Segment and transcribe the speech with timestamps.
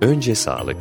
[0.00, 0.76] Önce sağlık.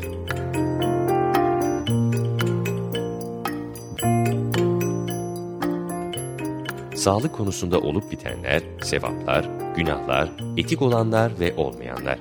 [6.95, 12.19] Sağlık konusunda olup bitenler, sevaplar, günahlar, etik olanlar ve olmayanlar.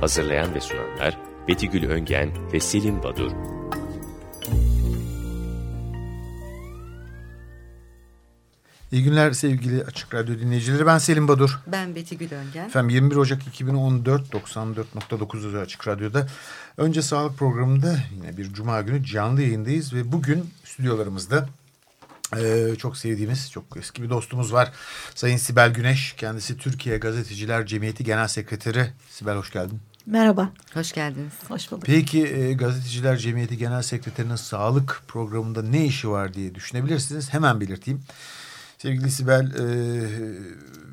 [0.00, 1.18] Hazırlayan ve sunanlar
[1.48, 3.55] Betigül Öngen ve Selim Badur.
[8.96, 10.86] İyi günler sevgili Açık Radyo dinleyicileri.
[10.86, 11.58] Ben Selim Badur.
[11.66, 12.66] Ben Beti Gülöngen.
[12.66, 16.26] Efendim 21 Ocak 2014 94.9 Açık Radyo'da
[16.76, 21.48] önce sağlık programında yine bir cuma günü canlı yayındayız ve bugün stüdyolarımızda
[22.36, 24.72] ee, çok sevdiğimiz, çok eski bir dostumuz var.
[25.14, 28.92] Sayın Sibel Güneş, kendisi Türkiye Gazeteciler Cemiyeti Genel Sekreteri.
[29.10, 29.80] Sibel hoş geldin.
[30.06, 30.50] Merhaba.
[30.74, 31.32] Hoş geldiniz.
[31.48, 31.84] Hoş bulduk.
[31.86, 37.32] Peki e, Gazeteciler Cemiyeti Genel Sekreterinin sağlık programında ne işi var diye düşünebilirsiniz.
[37.32, 38.02] Hemen belirteyim.
[38.78, 39.66] Sevgili Sibel e,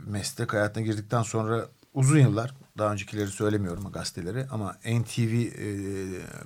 [0.08, 5.68] meslek hayatına girdikten sonra uzun yıllar daha öncekileri söylemiyorum gazeteleri ama NTV e,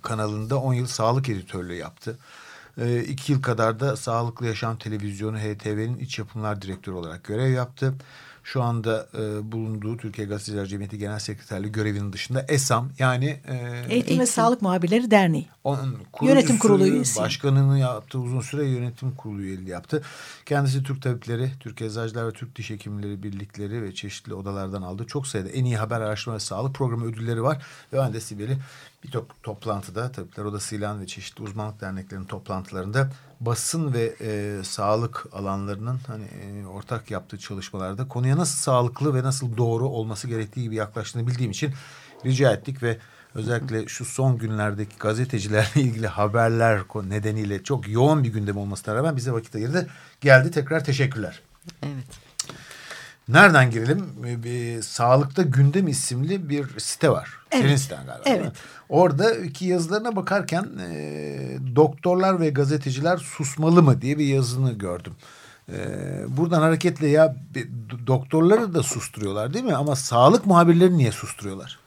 [0.02, 2.18] kanalında 10 yıl sağlık editörlüğü yaptı.
[2.78, 7.94] E, iki yıl kadar da Sağlıklı Yaşam Televizyonu HTV'nin iç yapımlar direktörü olarak görev yaptı.
[8.48, 13.92] Şu anda e, bulunduğu Türkiye Gazeteciler Cemiyeti Genel Sekreterliği görevinin dışında ESAM yani e, Eğitim,
[13.92, 15.48] Eğitim ve Sağlık Muhabirleri Derneği.
[15.64, 17.20] Onun yönetim kurulu üyesi.
[17.20, 18.20] Başkanını yaptı.
[18.20, 20.04] Uzun süre yönetim kurulu üyeliği yaptı.
[20.46, 25.06] Kendisi Türk Tabipleri, Türk Eczacılar ve Türk Diş Hekimleri Birlikleri ve çeşitli odalardan aldı.
[25.08, 27.66] Çok sayıda en iyi haber araştırma ve sağlık programı ödülleri var.
[27.94, 28.58] Ve ben de Sibel'i
[29.04, 29.12] bir
[29.44, 36.66] toplantıda Tabipler Odası'yla ve çeşitli uzmanlık derneklerinin toplantılarında basın ve e, sağlık alanlarının hani e,
[36.66, 41.74] ortak yaptığı çalışmalarda konuya nasıl sağlıklı ve nasıl doğru olması gerektiği gibi yaklaştığını bildiğim için
[42.26, 42.98] rica ettik ve
[43.36, 49.32] özellikle şu son günlerdeki gazetecilerle ilgili haberler nedeniyle çok yoğun bir gündem olmasına rağmen bize
[49.32, 49.88] vakit ayırdı.
[50.22, 51.42] Geldi tekrar teşekkürler.
[51.84, 52.27] Evet.
[53.30, 54.06] Nereden girelim?
[54.44, 57.30] Bir, Sağlıkta Gündem isimli bir site var.
[57.52, 57.64] Evet.
[57.64, 58.24] Senin siten galiba.
[58.26, 58.52] Evet.
[58.90, 65.14] Oradaki yazılarına bakarken e, doktorlar ve gazeteciler susmalı mı diye bir yazını gördüm.
[65.70, 65.78] E,
[66.28, 67.36] buradan hareketle ya
[68.08, 69.76] doktorları da susturuyorlar değil mi?
[69.76, 71.80] Ama sağlık muhabirlerini niye susturuyorlar?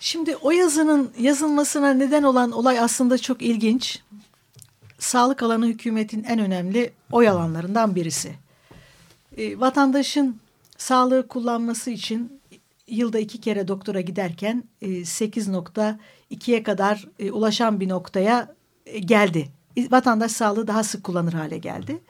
[0.00, 4.02] Şimdi o yazının yazılmasına neden olan olay aslında çok ilginç.
[4.98, 8.41] Sağlık alanı hükümetin en önemli oy alanlarından birisi.
[9.36, 10.40] E, vatandaşın
[10.76, 12.40] sağlığı kullanması için
[12.86, 18.54] yılda iki kere doktora giderken e, 8.2'ye kadar e, ulaşan bir noktaya
[18.86, 19.48] e, geldi.
[19.90, 22.02] Vatandaş sağlığı daha sık kullanır hale geldi.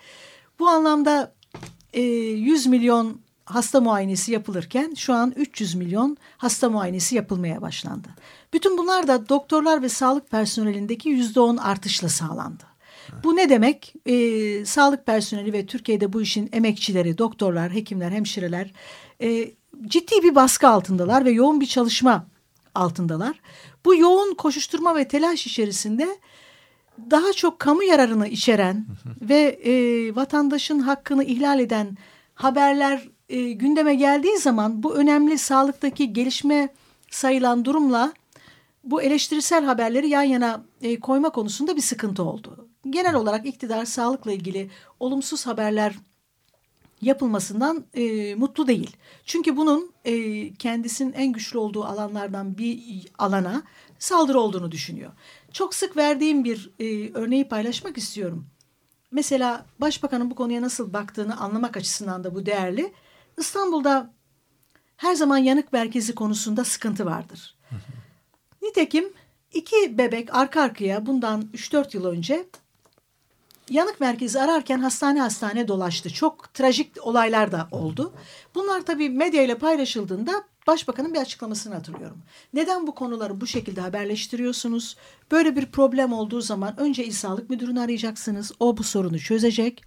[0.59, 1.32] Bu anlamda
[1.93, 8.09] e, 100 milyon hasta muayenesi yapılırken şu an 300 milyon hasta muayenesi yapılmaya başlandı.
[8.53, 12.72] Bütün bunlar da doktorlar ve sağlık personelindeki %10 artışla sağlandı.
[13.25, 13.95] Bu ne demek?
[14.06, 18.73] E, sağlık personeli ve Türkiye'de bu işin emekçileri, doktorlar, hekimler, hemşireler
[19.23, 19.50] e,
[19.87, 22.27] ciddi bir baskı altındalar ve yoğun bir çalışma
[22.75, 23.41] altındalar.
[23.84, 26.19] Bu yoğun koşuşturma ve telaş içerisinde
[27.11, 28.87] daha çok kamu yararını içeren
[29.21, 29.73] ve e,
[30.17, 31.97] vatandaşın hakkını ihlal eden
[32.34, 36.69] haberler e, gündeme geldiği zaman bu önemli sağlıktaki gelişme
[37.11, 38.12] sayılan durumla
[38.84, 42.69] bu eleştirisel haberleri yan yana e, koyma konusunda bir sıkıntı oldu.
[42.91, 44.70] Genel olarak iktidar sağlıkla ilgili
[45.00, 45.94] olumsuz haberler
[47.03, 48.97] yapılmasından e, mutlu değil.
[49.25, 53.62] Çünkü bunun e, kendisinin en güçlü olduğu alanlardan bir alana
[53.98, 55.12] saldırı olduğunu düşünüyor.
[55.53, 58.47] Çok sık verdiğim bir e, örneği paylaşmak istiyorum.
[59.10, 62.93] Mesela başbakanın bu konuya nasıl baktığını anlamak açısından da bu değerli.
[63.38, 64.12] İstanbul'da
[64.97, 67.54] her zaman yanık merkezi konusunda sıkıntı vardır.
[68.62, 69.12] Nitekim
[69.53, 72.47] iki bebek arka arkaya bundan 3-4 yıl önce
[73.71, 76.11] yanık merkezi ararken hastane hastane dolaştı.
[76.11, 78.12] Çok trajik olaylar da oldu.
[78.55, 82.19] Bunlar tabii medya ile paylaşıldığında başbakanın bir açıklamasını hatırlıyorum.
[82.55, 84.97] Neden bu konuları bu şekilde haberleştiriyorsunuz?
[85.31, 88.53] Böyle bir problem olduğu zaman önce İl Sağlık Müdürünü arayacaksınız.
[88.61, 89.83] O bu sorunu çözecek.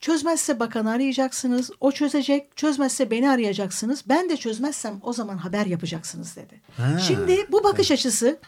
[0.00, 1.70] Çözmezse bakanı arayacaksınız.
[1.80, 2.56] O çözecek.
[2.56, 4.04] Çözmezse beni arayacaksınız.
[4.08, 6.60] Ben de çözmezsem o zaman haber yapacaksınız dedi.
[6.76, 6.98] Ha.
[6.98, 8.38] Şimdi bu bakış açısı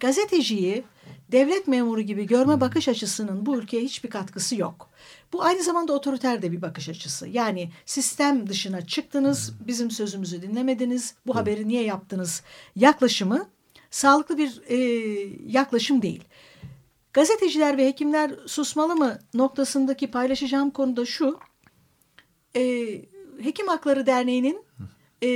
[0.00, 0.84] gazeteciyi
[1.32, 4.90] devlet memuru gibi görme bakış açısının bu ülkeye hiçbir katkısı yok.
[5.32, 7.28] Bu aynı zamanda otoriter de bir bakış açısı.
[7.28, 12.42] Yani sistem dışına çıktınız, bizim sözümüzü dinlemediniz, bu haberi niye yaptınız
[12.76, 13.48] yaklaşımı
[13.90, 14.76] sağlıklı bir e,
[15.46, 16.24] yaklaşım değil.
[17.12, 21.38] Gazeteciler ve hekimler susmalı mı noktasındaki paylaşacağım konu da şu.
[22.56, 22.62] E,
[23.42, 24.64] Hekim Hakları Derneği'nin
[25.22, 25.28] e,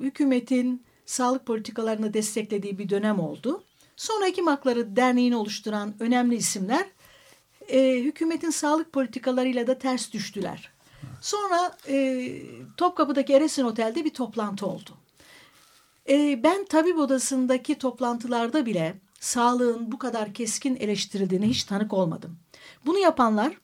[0.00, 3.64] hükümetin sağlık politikalarını desteklediği bir dönem oldu.
[3.96, 6.86] Sonra Hekim Hakları Derneği'ni oluşturan önemli isimler
[7.68, 10.70] e, hükümetin sağlık politikalarıyla da ters düştüler.
[11.20, 12.28] Sonra e,
[12.76, 14.90] Topkapı'daki Eresin Otel'de bir toplantı oldu.
[16.08, 22.38] E, ben tabip odasındaki toplantılarda bile sağlığın bu kadar keskin eleştirildiğine hiç tanık olmadım.
[22.86, 23.58] Bunu yapanlar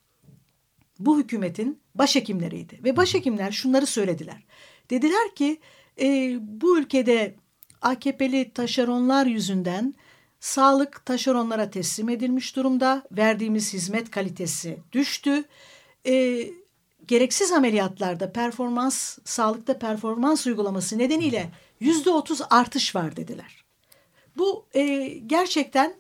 [0.99, 4.45] bu hükümetin başhekimleriydi ve başhekimler şunları söylediler.
[4.91, 5.61] Dediler ki
[6.01, 7.35] e, bu ülkede
[7.83, 9.95] AKP'li taşeronlar yüzünden
[10.41, 13.03] sağlık taşeronlara teslim edilmiş durumda.
[13.13, 15.45] Verdiğimiz hizmet kalitesi düştü.
[16.07, 16.47] E,
[17.07, 21.51] gereksiz ameliyatlarda performans, sağlıkta performans uygulaması nedeniyle
[21.81, 23.65] yüzde otuz artış var dediler.
[24.37, 25.95] Bu e, gerçekten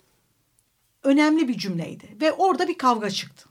[1.03, 3.49] önemli bir cümleydi ve orada bir kavga çıktı.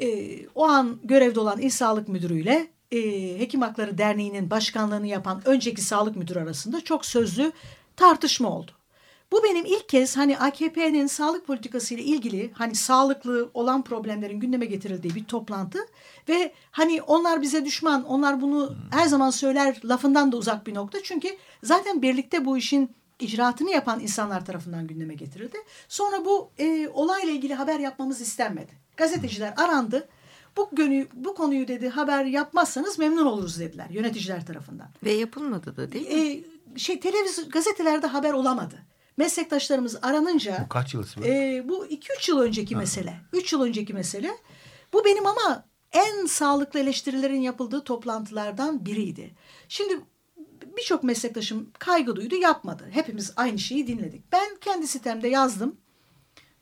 [0.00, 2.98] E, o an görevde olan İl Sağlık Müdürü ile e,
[3.38, 7.52] Hekim Hakları Derneği'nin başkanlığını yapan önceki sağlık müdürü arasında çok sözlü
[7.96, 8.79] tartışma oldu.
[9.32, 14.66] Bu benim ilk kez hani AKP'nin sağlık politikası ile ilgili hani sağlıklı olan problemlerin gündeme
[14.66, 15.78] getirildiği bir toplantı
[16.28, 20.98] ve hani onlar bize düşman, onlar bunu her zaman söyler lafından da uzak bir nokta.
[21.02, 21.28] Çünkü
[21.62, 22.90] zaten birlikte bu işin
[23.20, 25.58] icraatını yapan insanlar tarafından gündeme getirildi.
[25.88, 28.72] Sonra bu e, olayla ilgili haber yapmamız istenmedi.
[28.96, 30.08] Gazeteciler arandı.
[30.56, 34.88] Bu, gönü, bu konuyu dedi haber yapmazsanız memnun oluruz dediler yöneticiler tarafından.
[35.04, 36.44] Ve yapılmadı da değil mi?
[36.76, 38.89] E, şey televizyon gazetelerde haber olamadı.
[39.20, 42.80] Meslektaşlarımız aranınca Bu kaç yıl e, bu 2-3 yıl önceki ha.
[42.80, 43.20] mesele.
[43.32, 44.30] 3 yıl önceki mesele.
[44.92, 49.34] Bu benim ama en sağlıklı eleştirilerin yapıldığı toplantılardan biriydi.
[49.68, 50.00] Şimdi
[50.76, 52.88] birçok meslektaşım kaygı duydu yapmadı.
[52.90, 54.32] Hepimiz aynı şeyi dinledik.
[54.32, 55.76] Ben kendi sitemde yazdım.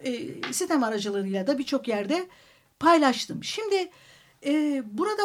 [0.01, 0.13] E,
[0.53, 2.29] sitem aracılığıyla da birçok yerde
[2.81, 3.45] paylaştım.
[3.45, 3.91] Şimdi
[4.47, 5.23] e, burada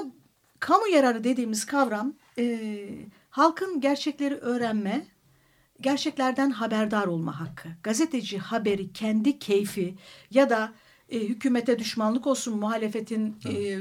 [0.59, 2.79] kamu yararı dediğimiz kavram e,
[3.29, 5.12] halkın gerçekleri öğrenme,
[5.81, 7.69] gerçeklerden haberdar olma hakkı.
[7.83, 9.95] Gazeteci haberi kendi keyfi
[10.31, 10.73] ya da
[11.09, 13.77] e, hükümete düşmanlık olsun muhalefetin e,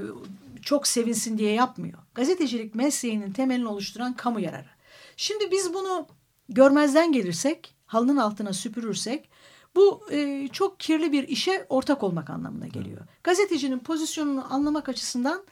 [0.62, 1.98] çok sevinsin diye yapmıyor.
[2.14, 4.70] Gazetecilik mesleğinin temelini oluşturan kamu yararı.
[5.16, 6.06] Şimdi biz bunu
[6.48, 9.28] görmezden gelirsek, halının altına süpürürsek
[9.74, 13.00] bu e, çok kirli bir işe ortak olmak anlamına geliyor.
[13.24, 15.44] Gazetecinin pozisyonunu anlamak açısından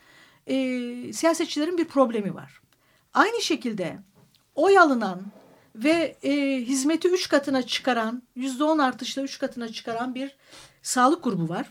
[0.46, 0.54] e,
[1.12, 2.60] siyasetçilerin bir problemi var.
[3.14, 3.98] Aynı şekilde
[4.54, 5.22] oy alınan
[5.84, 10.36] ve e, hizmeti üç katına çıkaran, yüzde on artışla üç katına çıkaran bir
[10.82, 11.70] sağlık grubu var.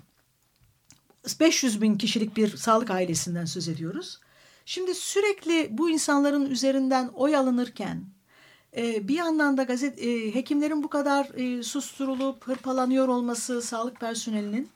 [1.39, 4.19] 500 bin kişilik bir sağlık ailesinden söz ediyoruz.
[4.65, 8.03] Şimdi sürekli bu insanların üzerinden oy alınırken
[8.77, 14.69] e, bir yandan da gazet e, hekimlerin bu kadar e, susturulup hırpalanıyor olması sağlık personelinin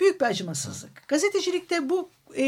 [0.00, 1.08] büyük bir acımasızlık.
[1.08, 2.44] Gazetecilikte bu e,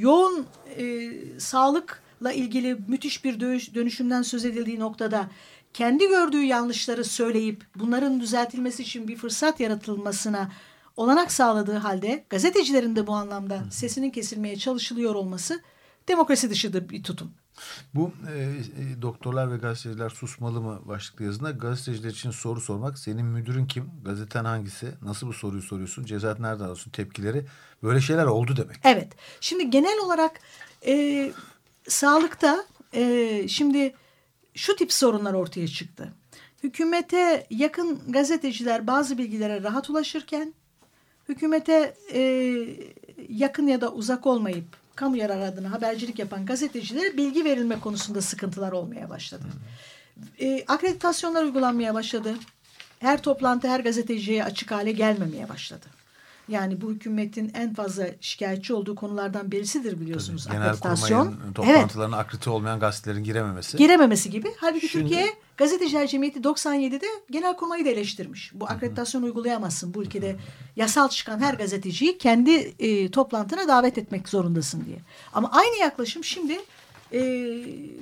[0.00, 0.46] yoğun
[0.78, 3.40] e, sağlıkla ilgili müthiş bir
[3.74, 5.30] dönüşümden söz edildiği noktada
[5.74, 10.50] kendi gördüğü yanlışları söyleyip bunların düzeltilmesi için bir fırsat yaratılmasına
[10.96, 15.62] olanak sağladığı halde gazetecilerin de bu anlamda sesinin kesilmeye çalışılıyor olması
[16.08, 17.30] demokrasi dışı bir tutum.
[17.94, 22.98] Bu e, e, doktorlar ve gazeteciler susmalı mı başlıklı yazında gazeteciler için soru sormak.
[22.98, 23.90] Senin müdürün kim?
[24.04, 24.94] Gazeten hangisi?
[25.02, 26.04] Nasıl bu soruyu soruyorsun?
[26.04, 26.90] Cezat nereden alıyorsun?
[26.90, 27.46] Tepkileri.
[27.82, 28.76] Böyle şeyler oldu demek.
[28.84, 29.12] Evet.
[29.40, 30.40] Şimdi genel olarak
[30.86, 31.32] e,
[31.88, 32.64] sağlıkta
[32.94, 33.94] e, şimdi
[34.54, 36.12] şu tip sorunlar ortaya çıktı.
[36.62, 40.54] Hükümete yakın gazeteciler bazı bilgilere rahat ulaşırken
[41.28, 42.20] hükümete e,
[43.28, 44.64] yakın ya da uzak olmayıp
[44.94, 49.44] kamu yararı adına habercilik yapan gazetecilere bilgi verilme konusunda sıkıntılar olmaya başladı.
[50.40, 52.34] E, akreditasyonlar uygulanmaya başladı.
[52.98, 55.86] Her toplantı her gazeteciye açık hale gelmemeye başladı.
[56.52, 60.46] Yani bu hükümetin en fazla şikayetçi olduğu konulardan birisidir biliyorsunuz.
[60.46, 61.36] Tabii, akreditasyon.
[61.54, 62.26] toplantılarına evet.
[62.26, 63.76] akredite olmayan gazetelerin girememesi.
[63.76, 64.48] Girememesi gibi.
[64.56, 65.04] Halbuki Şimdi...
[65.04, 68.50] Türkiye Gazeteciler Cemiyeti 97'de genel kurmayı da eleştirmiş.
[68.54, 69.94] Bu akreditasyon uygulayamazsın.
[69.94, 70.36] Bu ülkede
[70.76, 74.98] yasal çıkan her gazeteciyi kendi e, toplantına davet etmek zorundasın diye.
[75.32, 76.60] Ama aynı yaklaşım şimdi
[77.12, 77.20] e,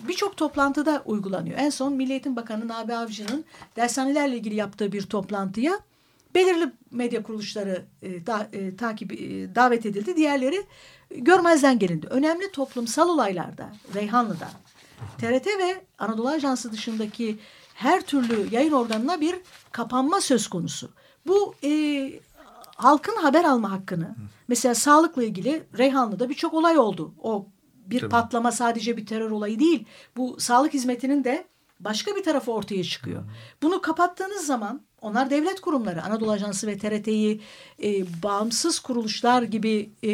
[0.08, 1.58] birçok toplantıda uygulanıyor.
[1.58, 3.44] En son Milli Eğitim Bakanı Nabi Avcı'nın
[3.76, 5.80] dershanelerle ilgili yaptığı bir toplantıya
[6.34, 10.16] belirli medya kuruluşları e, da, e, takip e, davet edildi.
[10.16, 10.66] Diğerleri
[11.10, 12.06] görmezden gelindi.
[12.06, 14.48] Önemli toplumsal olaylarda Reyhanlı'da
[15.18, 17.38] TRT ve Anadolu Ajansı dışındaki
[17.74, 19.36] her türlü yayın organına bir
[19.72, 20.90] kapanma söz konusu.
[21.26, 22.12] Bu e,
[22.76, 24.16] halkın haber alma hakkını
[24.48, 27.14] mesela sağlıkla ilgili Reyhanlı'da birçok olay oldu.
[27.22, 27.46] O
[27.86, 28.10] bir Tabii.
[28.10, 29.84] patlama sadece bir terör olayı değil.
[30.16, 31.46] Bu sağlık hizmetinin de
[31.80, 33.24] başka bir tarafı ortaya çıkıyor.
[33.62, 37.40] Bunu kapattığınız zaman onlar devlet kurumları Anadolu Ajansı ve TRT'yi
[37.82, 40.12] e, bağımsız kuruluşlar gibi e,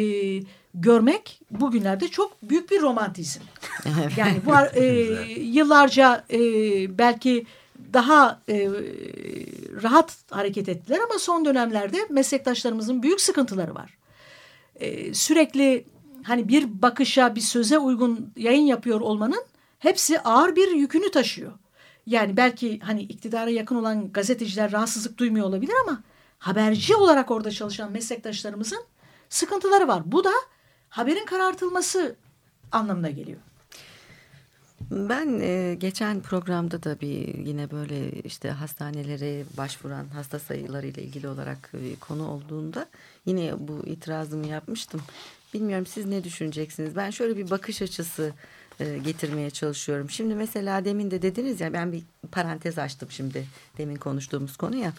[0.73, 3.41] görmek bugünlerde çok büyük bir romantizm.
[4.17, 4.85] yani bu e,
[5.39, 6.39] yıllarca e,
[6.97, 7.45] belki
[7.93, 8.69] daha e,
[9.83, 13.97] rahat hareket ettiler ama son dönemlerde meslektaşlarımızın büyük sıkıntıları var.
[14.75, 15.85] E, sürekli
[16.23, 19.43] hani bir bakışa bir söze uygun yayın yapıyor olmanın
[19.79, 21.51] hepsi ağır bir yükünü taşıyor.
[22.07, 26.03] Yani belki hani iktidara yakın olan gazeteciler rahatsızlık duymuyor olabilir ama
[26.39, 28.83] haberci olarak orada çalışan meslektaşlarımızın
[29.29, 30.01] sıkıntıları var.
[30.05, 30.31] Bu da
[30.89, 32.15] haberin karartılması
[32.71, 33.39] anlamına geliyor.
[34.91, 41.27] Ben e, geçen programda da bir yine böyle işte hastanelere başvuran hasta sayıları ile ilgili
[41.27, 42.85] olarak e, konu olduğunda
[43.25, 45.01] yine bu itirazımı yapmıştım.
[45.53, 46.95] Bilmiyorum siz ne düşüneceksiniz?
[46.95, 48.33] Ben şöyle bir bakış açısı
[48.79, 50.09] e, getirmeye çalışıyorum.
[50.09, 53.45] Şimdi mesela demin de dediniz ya ben bir parantez açtım şimdi
[53.77, 54.93] demin konuştuğumuz konu ya.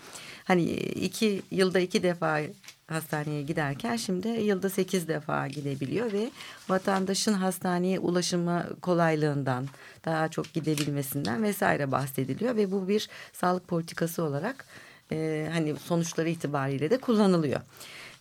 [0.44, 2.40] Hani iki yılda iki defa
[2.86, 6.30] hastaneye giderken şimdi yılda sekiz defa gidebiliyor ve
[6.68, 9.66] vatandaşın hastaneye ulaşımı kolaylığından
[10.04, 14.64] daha çok gidebilmesinden vesaire bahsediliyor ve bu bir sağlık politikası olarak
[15.12, 17.60] e, hani sonuçları itibariyle de kullanılıyor.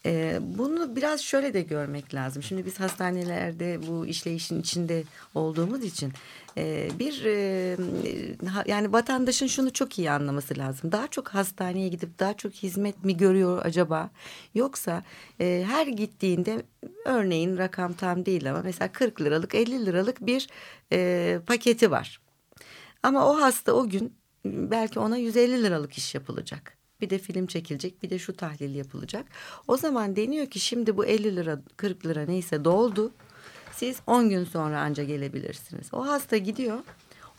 [0.08, 2.44] E, bunu biraz şöyle de görmek lazım.
[2.44, 5.04] Şimdi biz hastanelerde bu işleyişin içinde
[5.36, 6.14] olduğumuz için
[6.58, 7.78] e, bir e,
[8.68, 10.92] yani vatandaşın şunu çok iyi anlaması lazım.
[10.92, 14.10] Daha çok hastaneye gidip daha çok hizmet mi görüyor acaba?
[14.56, 15.04] Yoksa
[15.42, 16.64] e, her gittiğinde
[17.06, 20.48] örneğin rakam tam değil ama mesela 40 liralık 50 liralık bir
[20.92, 22.22] e, paketi var.
[23.04, 24.14] Ama o hasta o gün
[24.46, 29.26] belki ona 150 liralık iş yapılacak bir de film çekilecek bir de şu tahlil yapılacak.
[29.68, 33.12] O zaman deniyor ki şimdi bu 50 lira 40 lira neyse doldu.
[33.72, 35.88] Siz 10 gün sonra anca gelebilirsiniz.
[35.94, 36.80] O hasta gidiyor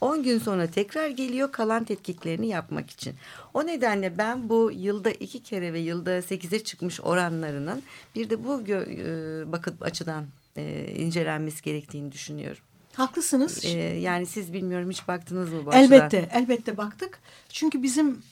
[0.00, 3.14] 10 gün sonra tekrar geliyor kalan tetkiklerini yapmak için.
[3.54, 7.82] O nedenle ben bu yılda iki kere ve yılda sekize çıkmış oranlarının
[8.14, 12.62] bir de bu e, bakıp açıdan e, incelenmesi gerektiğini düşünüyorum.
[12.94, 13.64] Haklısınız.
[13.64, 16.42] Ee, yani siz bilmiyorum hiç baktınız mı bu Elbette, açıdan?
[16.42, 17.18] elbette baktık.
[17.48, 18.22] Çünkü bizim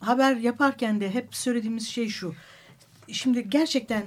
[0.00, 2.34] haber yaparken de hep söylediğimiz şey şu.
[3.12, 4.04] Şimdi gerçekten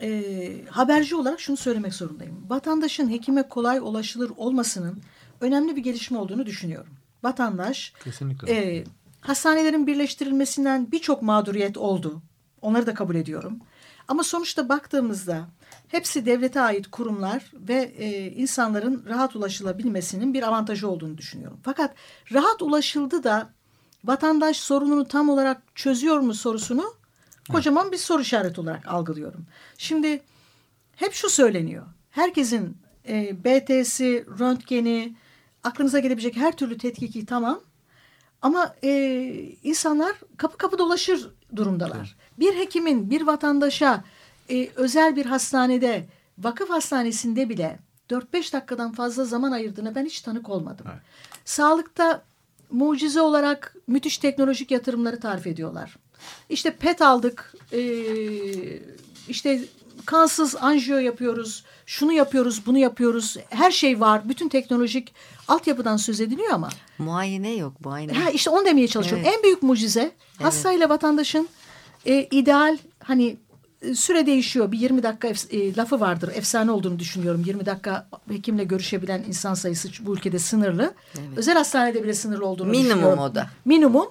[0.00, 2.46] e, haberci olarak şunu söylemek zorundayım.
[2.48, 5.02] Vatandaşın hekime kolay ulaşılır olmasının
[5.40, 6.92] önemli bir gelişme olduğunu düşünüyorum.
[7.22, 8.52] Vatandaş Kesinlikle.
[8.52, 8.84] E,
[9.20, 12.22] hastanelerin birleştirilmesinden birçok mağduriyet oldu.
[12.62, 13.58] Onları da kabul ediyorum.
[14.08, 15.48] Ama sonuçta baktığımızda
[15.88, 21.60] hepsi devlete ait kurumlar ve e, insanların rahat ulaşılabilmesinin bir avantajı olduğunu düşünüyorum.
[21.62, 21.94] Fakat
[22.32, 23.52] rahat ulaşıldı da
[24.04, 26.94] vatandaş sorununu tam olarak çözüyor mu sorusunu
[27.52, 29.46] kocaman bir soru işareti olarak algılıyorum.
[29.78, 30.22] Şimdi
[30.96, 31.86] hep şu söyleniyor.
[32.10, 32.76] Herkesin
[33.08, 35.16] e, BT'si, röntgeni,
[35.64, 37.60] aklınıza gelebilecek her türlü tetkiki tamam.
[38.42, 38.90] Ama e,
[39.62, 42.16] insanlar kapı kapı dolaşır durumdalar.
[42.38, 44.04] Bir hekimin bir vatandaşa
[44.50, 47.78] e, özel bir hastanede, vakıf hastanesinde bile
[48.10, 50.86] 4-5 dakikadan fazla zaman ayırdığına ben hiç tanık olmadım.
[50.90, 51.02] Evet.
[51.44, 52.22] Sağlıkta
[52.72, 55.96] mucize olarak müthiş teknolojik yatırımları tarif ediyorlar.
[56.48, 57.80] İşte PET aldık, e,
[59.28, 59.60] işte
[60.06, 63.36] kansız anjiyo yapıyoruz, şunu yapıyoruz, bunu yapıyoruz.
[63.50, 65.14] Her şey var, bütün teknolojik
[65.48, 66.68] altyapıdan söz ediliyor ama.
[66.98, 68.12] Muayene yok, muayene.
[68.12, 69.24] Ha, işte onu demeye çalışıyorum.
[69.26, 69.36] Evet.
[69.36, 70.44] En büyük mucize evet.
[70.44, 71.48] hastayla vatandaşın
[72.06, 73.36] e, ideal hani
[73.94, 74.72] süre değişiyor.
[74.72, 76.30] Bir 20 dakika e, lafı vardır.
[76.34, 77.42] Efsane olduğunu düşünüyorum.
[77.46, 80.94] 20 dakika hekimle görüşebilen insan sayısı bu ülkede sınırlı.
[81.18, 81.38] Evet.
[81.38, 83.18] Özel hastanede bile sınırlı olduğunu Minimum düşünüyorum.
[83.18, 83.50] Minimum o da.
[83.64, 84.06] Minimum.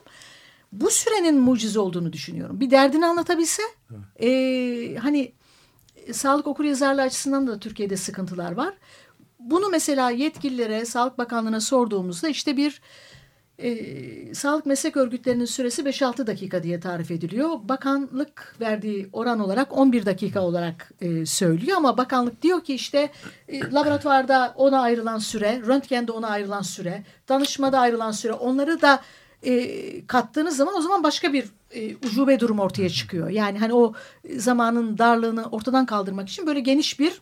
[0.72, 2.60] Bu sürenin mucize olduğunu düşünüyorum.
[2.60, 3.64] Bir derdini anlatabilse
[4.22, 4.30] e,
[4.96, 5.32] hani
[6.08, 8.74] e, sağlık okur yazarlığı açısından da Türkiye'de sıkıntılar var.
[9.40, 12.82] Bunu mesela yetkililere, Sağlık Bakanlığı'na sorduğumuzda işte bir
[13.64, 17.50] e, sağlık meslek örgütlerinin süresi 5-6 dakika diye tarif ediliyor.
[17.64, 23.12] Bakanlık verdiği oran olarak 11 dakika olarak e, söylüyor ama bakanlık diyor ki işte
[23.48, 29.00] e, laboratuvarda ona ayrılan süre, röntgende ona ayrılan süre, danışmada ayrılan süre onları da
[29.44, 33.30] e, kattığınız zaman o zaman başka bir e, ucube durum ortaya çıkıyor.
[33.30, 33.94] Yani hani o
[34.38, 37.22] zamanın darlığını ortadan kaldırmak için böyle geniş bir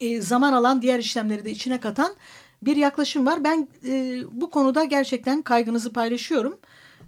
[0.00, 2.14] e, zaman alan diğer işlemleri de içine katan
[2.62, 3.44] bir yaklaşım var.
[3.44, 6.58] Ben e, bu konuda gerçekten kaygınızı paylaşıyorum.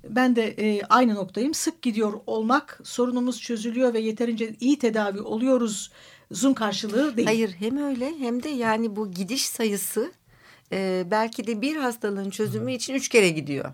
[0.08, 1.54] Ben de e, aynı noktayım.
[1.54, 5.90] Sık gidiyor olmak sorunumuz çözülüyor ve yeterince iyi tedavi oluyoruz
[6.30, 7.28] zun karşılığı değil.
[7.28, 10.12] Hayır hem öyle hem de yani bu gidiş sayısı
[10.72, 13.72] e, belki de bir hastalığın çözümü için üç kere gidiyor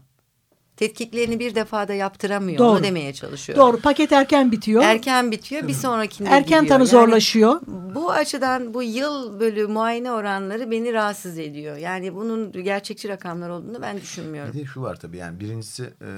[0.80, 2.58] tetkiklerini bir defada yaptıramıyor.
[2.58, 2.68] Doğru.
[2.68, 3.66] Onu demeye çalışıyorum.
[3.66, 3.80] Doğru.
[3.80, 4.82] Paket erken bitiyor.
[4.82, 5.68] Erken bitiyor.
[5.68, 6.78] Bir sonrakinde Erken gidiyor.
[6.78, 7.60] tanı zorlaşıyor.
[7.94, 11.76] Bu açıdan bu yıl bölü muayene oranları beni rahatsız ediyor.
[11.76, 14.52] Yani bunun gerçekçi rakamlar olduğunu ben düşünmüyorum.
[14.54, 16.10] Bir de şu var tabii yani birincisi e,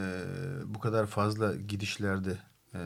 [0.66, 2.38] bu kadar fazla gidişlerde
[2.74, 2.78] e,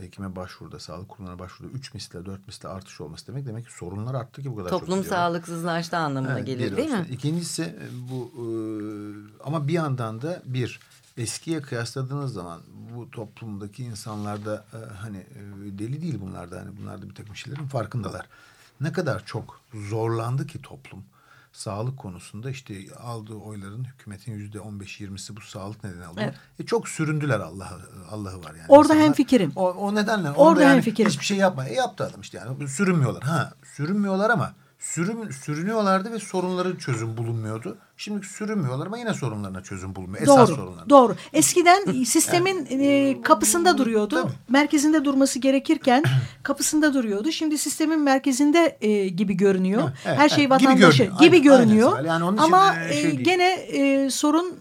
[0.00, 4.14] hekime başvuruda, sağlık kurumlarına başvuruda 3 misle, 4 misle artış olması demek demek ki sorunlar
[4.14, 7.06] arttı ki bu kadar Toplum çok sağlıksızlaştı anlamına evet, gelir değil mi?
[7.10, 8.46] İkincisi e, bu e,
[9.44, 10.80] ama bir yandan da bir
[11.16, 12.60] eskiye kıyasladığınız zaman
[12.94, 17.36] bu toplumdaki insanlarda e, hani e, deli değil bunlar da hani bunlar da bir takım
[17.36, 18.26] şeylerin farkındalar.
[18.80, 21.04] ne kadar çok zorlandı ki toplum
[21.52, 26.26] sağlık konusunda işte aldığı oyların hükümetin yüzde on beş yirmisi bu sağlık nedeni alıyor.
[26.26, 26.34] Evet.
[26.58, 27.78] E çok süründüler Allah
[28.10, 28.66] Allah'ı var yani.
[28.68, 29.52] Orada İnsanlar- hemfikirim.
[29.56, 31.10] O, o nedenle Orada orada yani hemfikirim.
[31.10, 31.66] hiçbir şey yapma.
[31.66, 33.22] E yaptı adam işte yani sürünmüyorlar.
[33.22, 34.54] Ha sürünmüyorlar ama
[34.92, 37.78] sürün, sürünüyorlardı ve sorunların çözüm bulunmuyordu.
[37.96, 40.22] Şimdi sürünmüyorlar ama yine sorunlarına çözüm bulunmuyor.
[40.22, 40.90] Esas Doğru, sorunlarına.
[40.90, 41.16] doğru.
[41.32, 44.22] Eskiden sistemin e, kapısında duruyordu.
[44.22, 44.32] Tabii.
[44.48, 46.04] Merkezinde durması gerekirken
[46.42, 47.32] kapısında duruyordu.
[47.32, 49.82] Şimdi sistemin merkezinde e, gibi görünüyor.
[50.06, 50.58] Evet, Her şey evet.
[50.60, 51.20] Gibi vatandaşı görünüyor.
[51.20, 51.96] gibi Aynen, görünüyor.
[51.96, 52.08] aynen.
[52.08, 53.20] Yani onun Ama e, şey e, değil.
[53.24, 54.54] gene e, sorun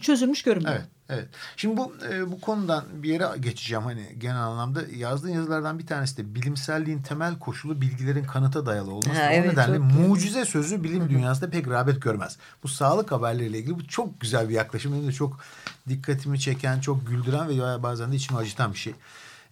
[0.00, 0.74] çözülmüş görünmüyor.
[0.76, 1.28] Evet, evet.
[1.56, 6.16] Şimdi bu e, bu konudan bir yere geçeceğim hani genel anlamda yazdığın yazılardan bir tanesi
[6.16, 9.22] de bilimselliğin temel koşulu bilgilerin kanıta dayalı olması.
[9.22, 12.36] Ha, o evet, nedenle mucize sözü bilim dünyasında pek rağbet görmez.
[12.62, 14.92] Bu sağlık haberleriyle ilgili bu çok güzel bir yaklaşım.
[14.92, 15.40] Benim de çok
[15.88, 18.94] dikkatimi çeken, çok güldüren ve bazen de içimi acıtan bir şey.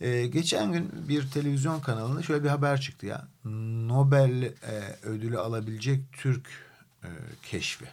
[0.00, 3.28] E, geçen gün bir televizyon kanalında şöyle bir haber çıktı ya.
[3.44, 4.52] Nobel e,
[5.02, 6.48] ödülü alabilecek Türk
[7.02, 7.08] e,
[7.42, 7.84] keşfi.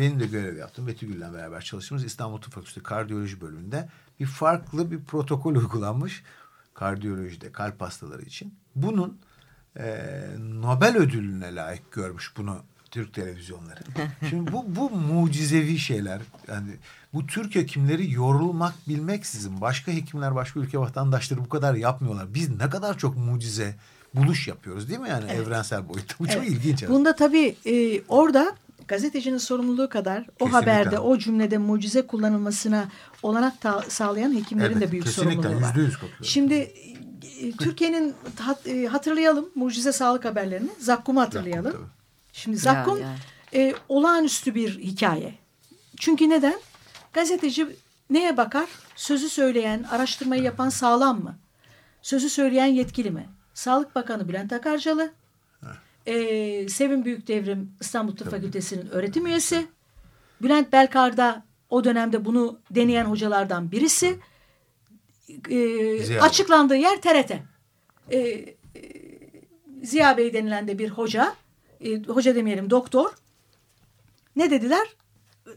[0.00, 0.86] Benim de görev yaptım.
[0.86, 3.88] Betty Gül'le beraber çalıştığımız İstanbul Tıp Fakültesi Kardiyoloji bölümünde
[4.20, 6.22] bir farklı bir protokol uygulanmış
[6.74, 8.54] kardiyolojide kalp hastaları için.
[8.74, 9.18] Bunun
[9.76, 10.06] e,
[10.38, 12.56] Nobel ödülüne layık görmüş bunu
[12.90, 13.80] Türk televizyonları.
[14.30, 16.20] Şimdi bu, bu mucizevi şeyler.
[16.48, 16.70] Yani
[17.14, 22.34] bu Türk hekimleri yorulmak bilmeksizin başka hekimler başka ülke vatandaşları bu kadar yapmıyorlar.
[22.34, 23.74] Biz ne kadar çok mucize
[24.14, 26.14] buluş yapıyoruz değil mi yani evrensel boyutta.
[26.20, 26.50] Bu çok Evet.
[26.50, 26.88] ilginç.
[26.88, 28.56] Bunda tabii e, orada
[28.90, 30.50] gazetecinin sorumluluğu kadar o Kesinlikle.
[30.72, 32.88] haberde, o cümlede mucize kullanılmasına
[33.22, 33.54] olanak
[33.88, 35.76] sağlayan hekimlerin Evet, de büyük kesinlikle, sorumluluğu var.
[36.22, 36.54] Şimdi
[37.40, 40.70] e, Türkiye'nin hat- e, hatırlayalım mucize sağlık haberlerini.
[40.78, 41.70] Zakkum'u hatırlayalım.
[41.72, 41.90] Zakkum.
[42.32, 43.14] Şimdi Ya, Zakkum ya.
[43.54, 45.34] e, olağanüstü bir hikaye.
[45.96, 46.60] Çünkü neden?
[47.12, 47.66] Gazeteci
[48.10, 48.68] neye bakar?
[48.96, 51.34] Sözü söyleyen, araştırmayı yapan sağlam mı?
[52.02, 53.28] Sözü söyleyen yetkili mi?
[53.54, 55.12] Sağlık Bakanı Bülent Akarcalı,
[56.06, 59.66] e, Sevim Büyükdevrim İstanbul Tıp Fakültesi'nin öğretim üyesi,
[60.42, 64.18] Bülent Belkar'da o dönemde bunu deneyen hocalardan birisi,
[65.50, 66.22] e, Ziya.
[66.22, 67.30] açıklandığı yer TRT.
[68.10, 68.56] E, e,
[69.82, 71.34] Ziya Bey denilen de bir hoca,
[71.80, 73.10] e, hoca demeyelim doktor.
[74.36, 74.88] Ne dediler?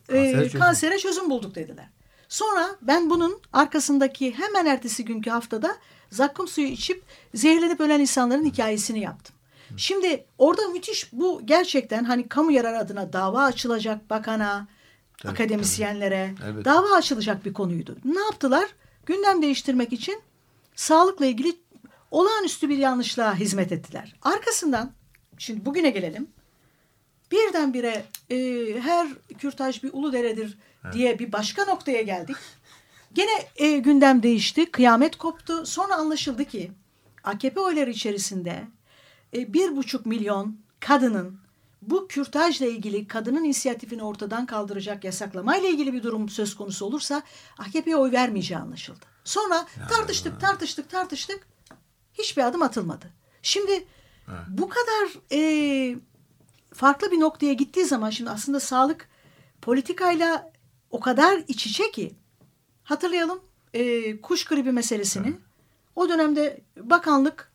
[0.07, 0.59] Kansere E, çözüm.
[0.59, 1.89] kansere çözüm bulduk dediler.
[2.29, 5.77] Sonra ben bunun arkasındaki hemen ertesi günkü haftada
[6.09, 7.03] zakkum suyu içip
[7.33, 9.35] zehirlenip ölen insanların hikayesini yaptım.
[9.77, 14.67] Şimdi orada müthiş bu gerçekten hani kamu yararı adına dava açılacak bakana,
[15.17, 16.51] Tabii, akademisyenlere tabii.
[16.53, 16.65] Evet.
[16.65, 17.97] dava açılacak bir konuydu.
[18.05, 18.69] Ne yaptılar?
[19.05, 20.21] Gündem değiştirmek için
[20.75, 21.55] sağlıkla ilgili
[22.11, 24.15] olağanüstü bir yanlışlığa hizmet ettiler.
[24.21, 24.91] Arkasından
[25.37, 26.27] şimdi bugüne gelelim.
[27.31, 28.37] Birdenbire e,
[28.81, 29.07] her
[29.37, 30.57] kürtaj bir ulu deredir
[30.93, 32.35] diye bir başka noktaya geldik.
[33.13, 35.65] Gene e, gündem değişti, kıyamet koptu.
[35.65, 36.71] Sonra anlaşıldı ki
[37.23, 38.63] AKP oyları içerisinde
[39.33, 41.39] bir buçuk milyon kadının
[41.81, 47.23] bu kürtajla ilgili kadının inisiyatifini ortadan kaldıracak yasaklamayla ilgili bir durum söz konusu olursa
[47.57, 49.05] AKP'ye oy vermeyeceği anlaşıldı.
[49.23, 51.47] Sonra tartıştık, tartıştık, tartıştık.
[52.13, 53.05] Hiçbir adım atılmadı.
[53.41, 53.85] Şimdi
[54.47, 55.95] bu kadar e,
[56.73, 59.09] farklı bir noktaya gittiği zaman şimdi aslında sağlık
[59.61, 60.51] politikayla
[60.91, 62.15] o kadar iç içe ki
[62.83, 63.39] hatırlayalım
[63.73, 65.33] e, kuş gribi meselesini.
[65.95, 67.52] O dönemde bakanlık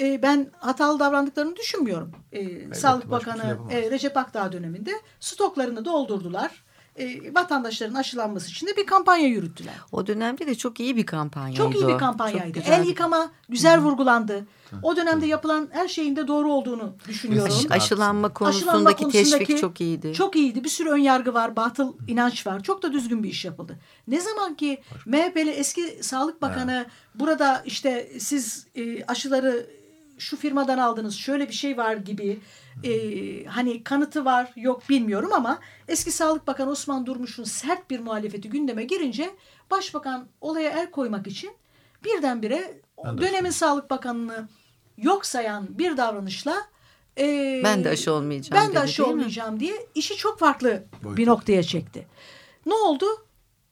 [0.00, 2.12] e, ben hatalı davrandıklarını düşünmüyorum.
[2.32, 6.62] E, Sağlık başka bir şey Bakanı e, Recep Akdağ döneminde stoklarını doldurdular.
[6.96, 9.74] E, vatandaşların aşılanması için de bir kampanya yürüttüler.
[9.92, 11.56] O dönemde de çok iyi bir kampanyaydı.
[11.56, 12.58] Çok iyi bir kampanyaydı.
[12.58, 14.46] Çok El yıkama güzel vurgulandı.
[14.82, 17.48] O dönemde yapılan her şeyin de doğru olduğunu düşünüyorum.
[17.48, 17.74] Kesinlikle.
[17.74, 20.12] Aşılanma Aşılanma konusundaki teşvik çok iyiydi.
[20.12, 20.64] Çok iyiydi.
[20.64, 22.62] Bir sürü ön yargı var, batıl inanç var.
[22.62, 23.78] Çok da düzgün bir iş yapıldı.
[24.08, 29.66] Ne zaman ki MHP'li eski Sağlık Bakanı burada işte siz e, aşıları
[30.20, 32.40] şu firmadan aldınız, şöyle bir şey var gibi
[32.84, 38.50] e, hani kanıtı var yok bilmiyorum ama eski Sağlık Bakanı Osman Durmuş'un sert bir muhalefeti
[38.50, 39.30] gündeme girince
[39.70, 41.50] Başbakan olaya el koymak için
[42.04, 44.48] birdenbire Ben de dönemin Sağlık Bakanı'nı
[44.96, 46.56] yok sayan bir davranışla
[47.18, 51.16] e, Ben de aşı olmayacağım Ben de dedi, aşı olmayacağım diye işi çok farklı Boyutu.
[51.16, 52.06] bir noktaya çekti.
[52.66, 53.06] Ne oldu?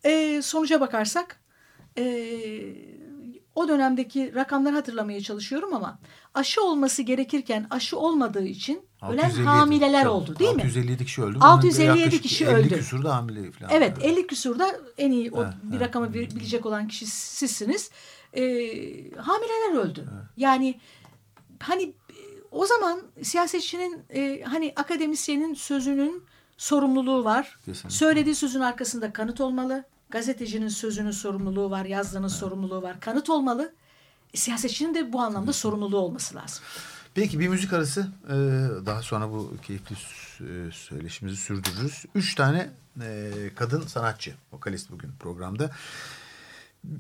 [0.04, 1.40] E, sonuca bakarsak
[1.98, 2.04] e,
[3.54, 5.98] o dönemdeki rakamları hatırlamaya çalışıyorum ama
[6.38, 10.62] aşı olması gerekirken aşı olmadığı için ölen 657 hamileler oldu değil mi?
[10.62, 11.38] 657 kişi öldü.
[11.40, 12.68] 657 Yaklaşık kişi 50 öldü.
[12.76, 13.70] küsur da hamile falan.
[13.74, 15.86] Evet 50 küsurda en iyi o Evet, bir evet.
[15.88, 17.90] rakamı bilecek olan kişi sizsiniz.
[18.32, 18.42] E,
[19.16, 20.08] hamileler öldü.
[20.36, 20.80] Yani
[21.60, 21.92] hani
[22.50, 26.22] o zaman siyasetçinin e, hani akademisyenin sözünün
[26.56, 27.56] sorumluluğu var.
[27.64, 27.90] Kesinlikle.
[27.90, 29.84] Söylediği sözün arkasında kanıt olmalı.
[30.10, 33.00] Gazetecinin sözünün sorumluluğu var, yazdığının sorumluluğu var.
[33.00, 33.72] Kanıt olmalı.
[34.34, 36.64] Siyasetçinin de bu anlamda sorumluluğu olması lazım.
[37.14, 38.34] Peki bir müzik arası e,
[38.86, 39.96] daha sonra bu keyifli
[40.40, 42.04] e, söyleşimizi sürdürürüz.
[42.14, 42.70] Üç tane
[43.02, 45.70] e, kadın sanatçı, vokalist bugün programda.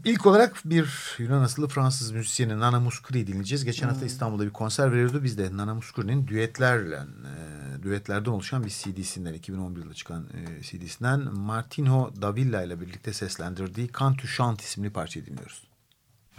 [0.04, 3.64] İlk olarak bir Yunan asıllı Fransız müzisyenin Nana Mouskouri'yi dinleyeceğiz.
[3.64, 4.06] Geçen hafta hmm.
[4.06, 5.24] İstanbul'da bir konser veriyordu.
[5.24, 11.20] Biz de Nana Mouskouri'nin düetlerle, e, düetlerden oluşan bir CD'sinden, 2011 yılında çıkan e, CD'sinden
[11.34, 15.68] Martino Davilla ile birlikte seslendirdiği Cantu Chant isimli parçayı dinliyoruz.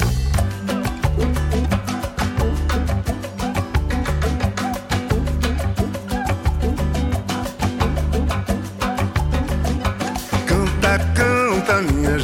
[0.02, 0.79] Müzik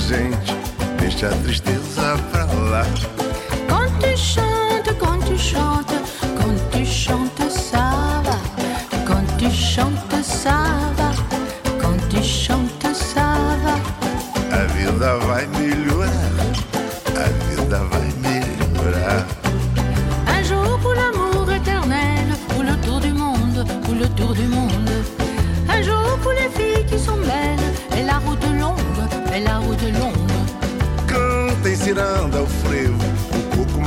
[0.08, 0.56] gente,
[1.00, 2.86] deixa a tristeza pra lá.
[3.68, 5.96] Quand tu chantes, quand tu chantes,
[6.38, 8.36] quand tu chantes, ça va.
[9.38, 10.65] Tu chantes, ça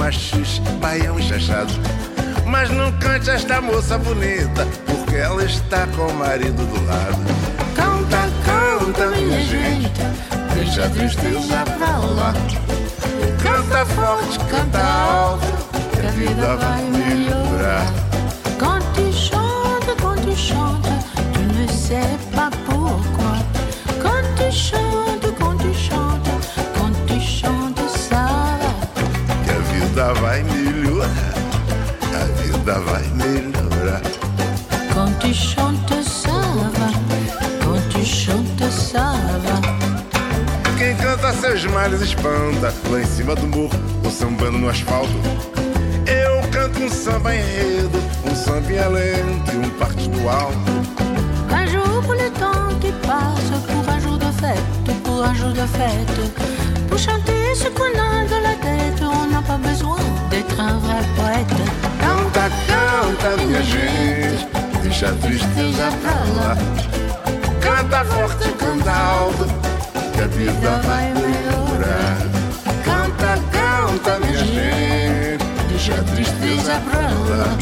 [0.09, 1.73] machixe, baião e chachado.
[2.47, 7.19] Mas não cante esta moça bonita, porque ela está com o marido do lado.
[7.75, 9.93] Canta, canta, minha gente,
[10.55, 12.33] deixa a tristeza pra lá.
[13.43, 15.47] Canta forte, canta alto,
[15.93, 18.08] que a vida vai melhorar.
[32.69, 34.03] A vida vai melhorar.
[34.93, 36.91] Quand tu chantes, ça va.
[37.65, 39.61] Quand tu chantes, ça va.
[40.77, 42.75] Quem canta seus males espanta.
[42.91, 43.71] Lá em cima do morro,
[44.05, 45.19] ou sambando no asfalto.
[46.07, 50.73] Eu canto um samba enredo, um samba lento e um partido alto.
[51.51, 55.53] Un jour pour le temps qui passe, pour un jour de fête, pour un jour
[55.53, 56.89] de fête.
[56.89, 59.97] Pour chanter ce qu'on a dans la tête, on n'a pas besoin
[60.31, 61.88] d'être un vrai poète.
[62.67, 64.49] Canta, minha gente,
[64.83, 66.57] deixa a tristeza pra lá.
[67.61, 69.47] Canta forte, canta alto,
[70.15, 72.19] que a vida vai melhorar.
[72.85, 77.57] Canta, canta, minha gente, deixa a tristeza pra lá.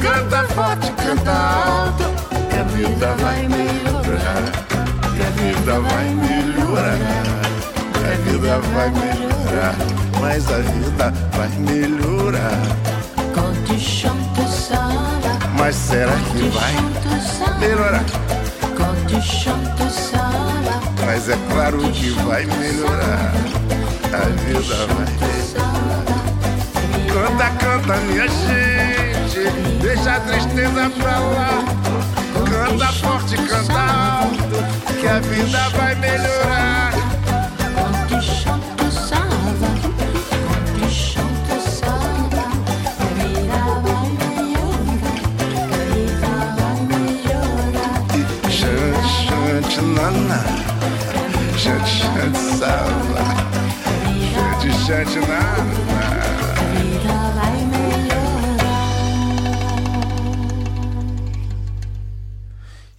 [0.00, 2.04] Canta forte, canta alto,
[2.48, 4.42] que a vida vai melhorar.
[5.14, 7.30] Que a vida vai melhorar.
[8.02, 9.74] A vida vai melhorar,
[10.20, 12.89] mas a vida vai melhorar.
[15.56, 16.74] Mas será que vai
[17.58, 18.04] melhorar?
[21.06, 23.32] Mas é claro que vai melhorar.
[24.12, 25.90] A vida vai melhorar.
[27.12, 29.50] Canta, canta, minha gente.
[29.80, 31.64] Deixa a tristeza pra lá.
[32.50, 35.00] Canta forte, canta alto.
[35.00, 36.39] Que a vida vai melhorar.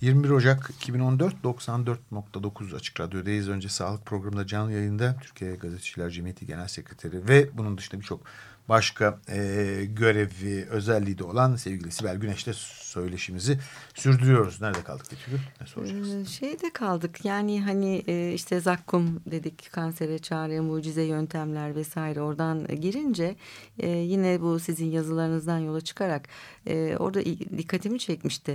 [0.01, 3.49] ...21 Ocak 2014 94.9 Açık Radyo'dayız.
[3.49, 8.21] Önce sağlık programında canlı yayında Türkiye Gazeteciler Cemiyeti Genel Sekreteri ve bunun dışında birçok
[8.69, 13.59] başka e, görevi, özelliği de olan sevgili Sibel Güneş'te söyleşimizi
[13.93, 14.61] sürdürüyoruz.
[14.61, 15.37] Nerede kaldık Betül?
[15.61, 16.21] Ne soracaksın?
[16.21, 22.67] Ee, şeyde kaldık yani hani e, işte zakkum dedik kansere çare, mucize yöntemler vesaire oradan
[22.67, 23.35] girince
[23.79, 26.27] e, yine bu sizin yazılarınızdan yola çıkarak
[26.67, 27.25] e, orada
[27.57, 28.53] dikkatimi çekmişti.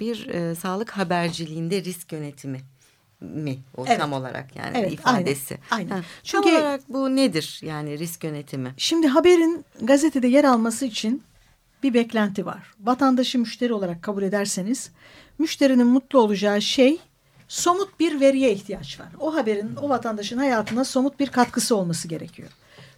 [0.00, 2.60] Bir sağlık haberciliğinde risk yönetimi
[3.20, 4.00] mi o evet.
[4.00, 5.58] tam olarak yani evet, ifadesi.
[5.70, 5.90] Aynen.
[5.90, 6.04] aynen.
[6.22, 8.74] Çünkü, tam olarak bu nedir yani risk yönetimi?
[8.76, 11.22] Şimdi haberin gazetede yer alması için
[11.82, 12.72] bir beklenti var.
[12.80, 14.90] Vatandaşı müşteri olarak kabul ederseniz
[15.38, 16.98] müşterinin mutlu olacağı şey
[17.48, 19.08] somut bir veriye ihtiyaç var.
[19.20, 22.48] O haberin o vatandaşın hayatına somut bir katkısı olması gerekiyor.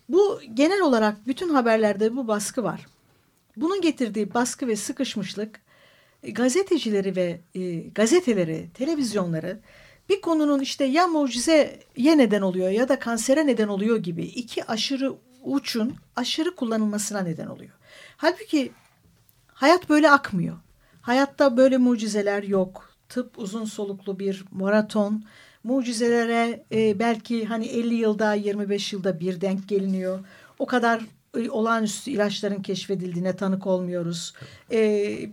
[0.09, 2.87] Bu genel olarak bütün haberlerde bu baskı var.
[3.57, 5.61] Bunun getirdiği baskı ve sıkışmışlık
[6.23, 9.61] gazetecileri ve e, gazeteleri, televizyonları
[10.11, 15.14] bir konunun işte ya mucizeye neden oluyor ya da kansere neden oluyor gibi iki aşırı
[15.42, 17.70] uçun aşırı kullanılmasına neden oluyor.
[18.16, 18.73] Halbuki
[19.46, 20.57] hayat böyle akmıyor.
[21.01, 22.90] Hayatta böyle mucizeler yok.
[23.09, 25.25] Tıp uzun soluklu bir maraton.
[25.64, 30.25] Mucizelere e, belki hani 50 yılda 25 yılda bir denk geliniyor.
[30.59, 31.03] O kadar
[31.51, 34.35] olağanüstü ilaçların keşfedildiğine tanık olmuyoruz.
[34.73, 34.79] E,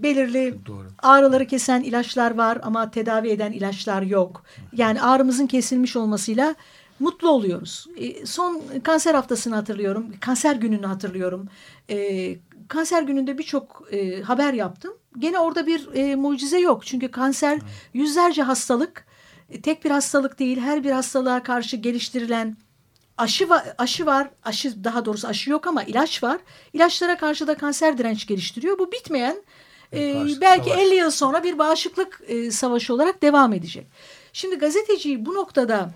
[0.03, 0.88] belirli Doğru.
[1.03, 4.43] ağrıları kesen ilaçlar var ama tedavi eden ilaçlar yok.
[4.73, 6.55] Yani ağrımızın kesilmiş olmasıyla
[6.99, 7.88] mutlu oluyoruz.
[7.97, 10.13] E, son kanser haftasını hatırlıyorum.
[10.19, 11.47] Kanser gününü hatırlıyorum.
[11.89, 12.36] E,
[12.67, 14.93] kanser gününde birçok e, haber yaptım.
[15.19, 16.86] Gene orada bir e, mucize yok.
[16.86, 17.60] Çünkü kanser
[17.93, 19.05] yüzlerce hastalık.
[19.49, 20.60] E, tek bir hastalık değil.
[20.60, 22.57] Her bir hastalığa karşı geliştirilen
[23.17, 24.30] aşı var, aşı var.
[24.43, 26.38] Aşı daha doğrusu aşı yok ama ilaç var.
[26.73, 28.80] İlaçlara karşı da kanser direnç geliştiriyor.
[28.80, 29.43] Bu bitmeyen
[29.93, 30.86] e, Bağışıklık belki savaşı.
[30.86, 33.88] 50 yıl sonra bir bağışıklık e, savaşı olarak devam edecek.
[34.34, 35.89] Şimdi gazeteciyi bu noktada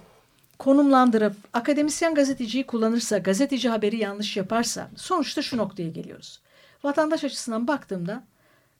[0.59, 6.41] konumlandırıp akademisyen gazeteciyi kullanırsa, gazeteci haberi yanlış yaparsa sonuçta şu noktaya geliyoruz.
[6.83, 8.23] Vatandaş açısından baktığımda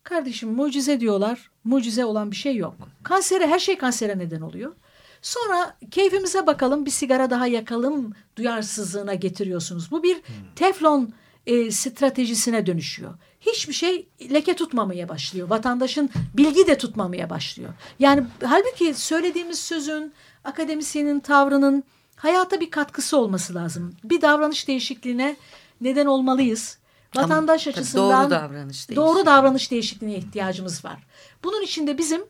[0.04, 1.52] kardeşim mucize diyorlar.
[1.64, 2.76] Mucize olan bir şey yok.
[3.04, 4.74] Kansere her şey kansere neden oluyor.
[5.22, 9.92] Sonra keyfimize bakalım bir sigara daha yakalım duyarsızlığına getiriyorsunuz.
[9.92, 10.22] Bu bir
[10.56, 11.14] teflon
[11.48, 13.14] e, stratejisine dönüşüyor.
[13.42, 15.50] Hiçbir şey leke tutmamaya başlıyor.
[15.50, 17.74] Vatandaşın bilgi de tutmamaya başlıyor.
[18.00, 21.84] Yani halbuki söylediğimiz sözün, akademisyenin tavrının
[22.16, 23.96] hayata bir katkısı olması lazım.
[24.04, 25.36] Bir davranış değişikliğine
[25.82, 26.78] neden olmalıyız.
[27.16, 31.04] Ama Vatandaş tabii açısından doğru davranış doğru davranış değişikliğine ihtiyacımız var.
[31.44, 32.22] Bunun için de bizim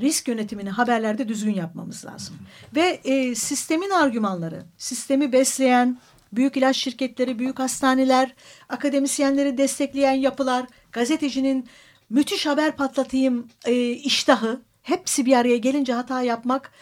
[0.00, 2.36] risk yönetimini haberlerde düzgün yapmamız lazım.
[2.76, 5.98] Ve e, sistemin argümanları, sistemi besleyen
[6.32, 8.34] büyük ilaç şirketleri, büyük hastaneler,
[8.68, 11.68] akademisyenleri destekleyen yapılar, gazetecinin
[12.10, 16.72] müthiş haber patlatayım e, iştahı hepsi bir araya gelince hata yapmak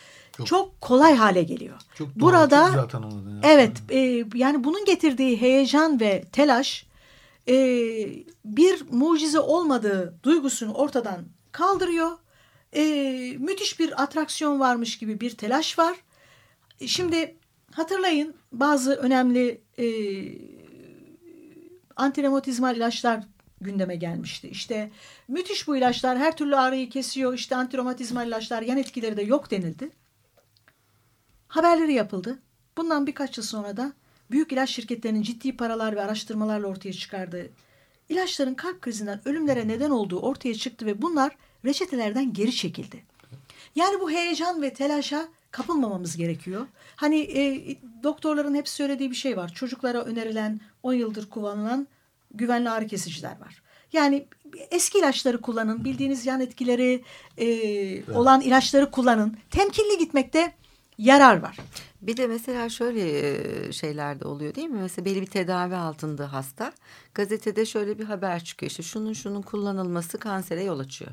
[0.45, 1.77] çok, kolay hale geliyor.
[1.95, 3.41] Çok doğru, Burada tanımladın ya.
[3.43, 6.87] evet e, yani bunun getirdiği heyecan ve telaş
[7.49, 7.55] e,
[8.45, 12.11] bir mucize olmadığı duygusunu ortadan kaldırıyor.
[12.77, 12.83] E,
[13.39, 15.97] müthiş bir atraksiyon varmış gibi bir telaş var.
[16.87, 17.37] Şimdi
[17.73, 19.87] hatırlayın bazı önemli e,
[21.97, 23.25] antirematizmal ilaçlar
[23.61, 24.49] gündeme gelmişti.
[24.49, 24.91] İşte
[25.29, 27.35] müthiş bu ilaçlar her türlü ağrıyı kesiyor.
[27.35, 29.91] İşte antiromatizmal ilaçlar yan etkileri de yok denildi.
[31.49, 32.39] Haberleri yapıldı.
[32.77, 33.93] Bundan birkaç yıl sonra da
[34.31, 37.51] büyük ilaç şirketlerinin ciddi paralar ve araştırmalarla ortaya çıkardığı
[38.11, 43.05] ilaçların kalp krizinden ölümlere neden olduğu ortaya çıktı ve bunlar reçetelerden geri çekildi.
[43.75, 46.67] Yani bu heyecan ve telaşa kapılmamamız gerekiyor.
[46.97, 49.53] Hani e, doktorların hep söylediği bir şey var.
[49.55, 51.89] Çocuklara önerilen 10 yıldır kullanılan
[52.35, 53.63] güvenli ağrı kesiciler var.
[53.93, 54.27] Yani
[54.71, 57.05] eski ilaçları kullanın, bildiğiniz yan etkileri
[57.39, 59.37] e, olan ilaçları kullanın.
[59.51, 60.53] Temkinli gitmekte
[61.01, 61.57] yarar var.
[62.03, 63.29] Bir de mesela şöyle
[63.69, 64.81] e, şeyler de oluyor değil mi?
[64.83, 66.73] Mesela belli bir tedavi altında hasta.
[67.15, 68.71] Gazetede şöyle bir haber çıkıyor.
[68.71, 71.11] İşte şunun şunun kullanılması kansere yol açıyor.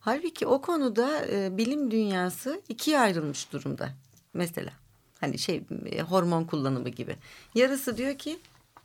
[0.00, 3.88] Halbuki o konuda e, bilim dünyası ikiye ayrılmış durumda.
[4.34, 4.70] Mesela
[5.20, 7.16] hani şey e, hormon kullanımı gibi.
[7.54, 8.38] Yarısı diyor ki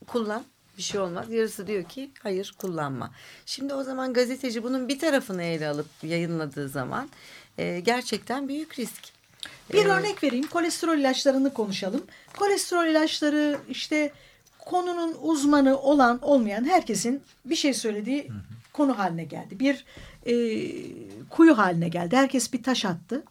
[0.08, 0.44] kullan
[0.78, 1.32] bir şey olmaz.
[1.32, 3.12] Yarısı diyor ki hayır kullanma.
[3.46, 7.10] Şimdi o zaman gazeteci bunun bir tarafını ele alıp yayınladığı zaman
[7.58, 9.19] e, gerçekten büyük risk.
[9.74, 10.48] Bir Ee, örnek vereyim.
[10.48, 12.04] Kolesterol ilaçlarını konuşalım.
[12.38, 14.12] Kolesterol ilaçları işte
[14.60, 18.32] konunun uzmanı olan olmayan herkesin bir şey söylediği
[18.74, 19.60] konu haline geldi.
[19.60, 19.86] Bir
[20.26, 20.34] e,
[21.30, 22.16] kuyu haline geldi.
[22.16, 23.24] Herkes bir taş attı.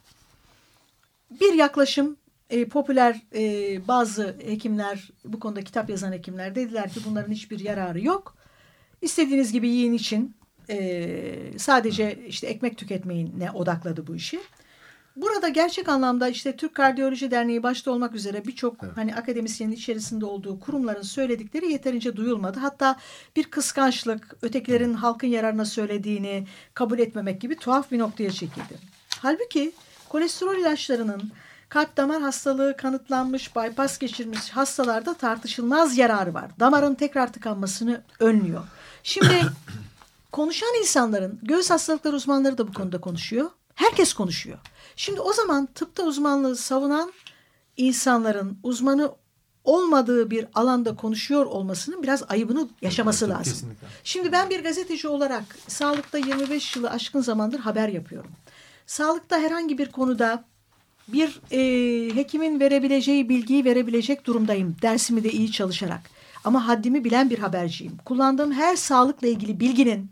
[1.31, 2.17] Bir yaklaşım
[2.49, 3.41] e, popüler e,
[3.87, 8.35] bazı hekimler bu konuda kitap yazan hekimler dediler ki bunların hiçbir yararı yok.
[9.01, 10.35] İstediğiniz gibi yiyin için
[10.69, 14.39] e, sadece işte ekmek tüketmeyine odakladı bu işi.
[15.15, 20.59] Burada gerçek anlamda işte Türk Kardiyoloji Derneği başta olmak üzere birçok hani akademisyenin içerisinde olduğu
[20.59, 22.59] kurumların söyledikleri yeterince duyulmadı.
[22.59, 22.95] Hatta
[23.35, 28.79] bir kıskançlık, ötekilerin halkın yararına söylediğini kabul etmemek gibi tuhaf bir noktaya çekildi.
[29.21, 29.71] Halbuki
[30.09, 31.31] kolesterol ilaçlarının
[31.69, 36.51] kalp damar hastalığı kanıtlanmış, bypass geçirmiş hastalarda tartışılmaz yararı var.
[36.59, 38.63] Damarın tekrar tıkanmasını önlüyor.
[39.03, 39.41] Şimdi
[40.31, 43.49] konuşan insanların, göğüs hastalıkları uzmanları da bu konuda konuşuyor.
[43.79, 44.57] Herkes konuşuyor.
[44.95, 47.13] Şimdi o zaman tıpta uzmanlığı savunan
[47.77, 49.11] insanların uzmanı
[49.63, 53.53] olmadığı bir alanda konuşuyor olmasının biraz ayıbını yaşaması Tabii, lazım.
[53.53, 53.87] kesinlikle.
[54.03, 58.31] Şimdi ben bir gazeteci olarak sağlıkta 25 yılı aşkın zamandır haber yapıyorum.
[58.87, 60.43] Sağlıkta herhangi bir konuda
[61.07, 64.75] bir e, hekimin verebileceği bilgiyi verebilecek durumdayım.
[64.81, 66.01] Dersimi de iyi çalışarak.
[66.43, 67.97] Ama haddimi bilen bir haberciyim.
[68.05, 70.09] Kullandığım her sağlıkla ilgili bilginin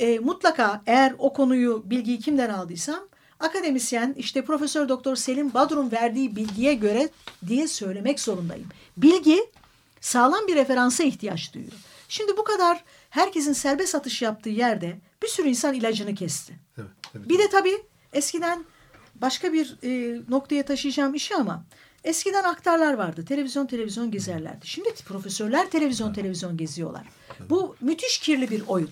[0.00, 3.00] e, mutlaka eğer o konuyu bilgiyi kimden aldıysam
[3.40, 7.08] akademisyen işte Profesör Doktor Selim Badrun verdiği bilgiye göre
[7.46, 8.68] diye söylemek zorundayım.
[8.96, 9.50] Bilgi
[10.00, 11.72] sağlam bir referansa ihtiyaç duyuyor.
[12.08, 16.54] Şimdi bu kadar herkesin serbest atış yaptığı yerde bir sürü insan ilacını kesti.
[16.78, 17.28] Evet, evet.
[17.28, 18.64] Bir de tabii eskiden
[19.14, 21.64] başka bir e, noktaya taşıyacağım işi ama
[22.04, 23.24] Eskiden aktarlar vardı.
[23.24, 24.66] Televizyon televizyon gezerlerdi.
[24.66, 27.06] Şimdi profesörler televizyon televizyon geziyorlar.
[27.50, 28.90] Bu müthiş kirli bir oyun.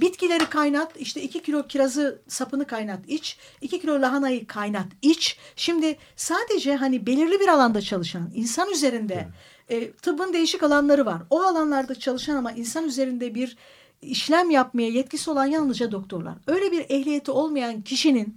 [0.00, 5.38] Bitkileri kaynat, işte iki kilo kirazı sapını kaynat iç, iki kilo lahanayı kaynat iç.
[5.56, 9.28] Şimdi sadece hani belirli bir alanda çalışan, insan üzerinde
[9.68, 11.22] e, tıbbın değişik alanları var.
[11.30, 13.56] O alanlarda çalışan ama insan üzerinde bir
[14.02, 16.34] işlem yapmaya yetkisi olan yalnızca doktorlar.
[16.46, 18.36] Öyle bir ehliyeti olmayan kişinin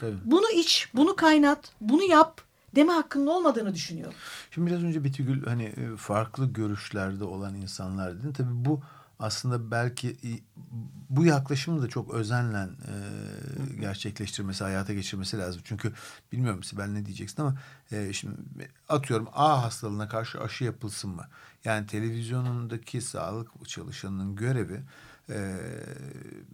[0.00, 0.16] Tabii.
[0.24, 2.40] bunu iç, bunu kaynat, bunu yap
[2.76, 4.14] deme hakkının olmadığını düşünüyorum.
[4.50, 8.32] Şimdi biraz önce Bitigül hani e, farklı görüşlerde olan insanlar dedin.
[8.32, 8.80] Tabii bu
[9.20, 10.16] aslında belki
[11.10, 12.94] bu yaklaşımı da çok özenle e,
[13.80, 15.62] gerçekleştirmesi, hayata geçirmesi lazım.
[15.64, 15.92] Çünkü
[16.32, 17.54] bilmiyorum Sibel ne diyeceksin ama
[17.92, 18.36] e, şimdi
[18.88, 21.28] atıyorum A hastalığına karşı aşı yapılsın mı?
[21.64, 24.80] Yani televizyonundaki sağlık çalışanının görevi
[25.30, 25.56] e,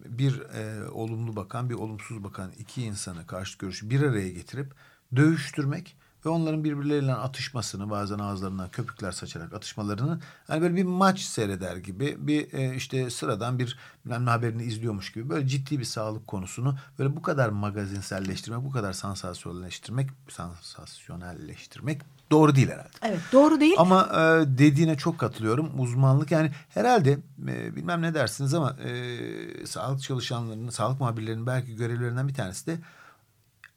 [0.05, 4.75] bir e, olumlu bakan bir olumsuz bakan iki insanı karşı görüşü bir araya getirip
[5.17, 11.77] dövüştürmek ve onların birbirleriyle atışmasını bazen ağızlarından köpükler saçarak atışmalarını hani böyle bir maç seyreder
[11.77, 16.27] gibi bir e, işte sıradan bir bilmem ne haberini izliyormuş gibi böyle ciddi bir sağlık
[16.27, 22.89] konusunu böyle bu kadar magazinselleştirmek bu kadar sansasyonelleştirmek sansasyonelleştirmek doğru değil herhalde.
[23.03, 23.75] Evet doğru değil.
[23.79, 25.81] Ama e, dediğine çok katılıyorum.
[25.81, 32.29] Uzmanlık yani herhalde e, bilmem ne dersiniz ama e, sağlık çalışanlarının, sağlık muhabirlerinin belki görevlerinden
[32.29, 32.79] bir tanesi de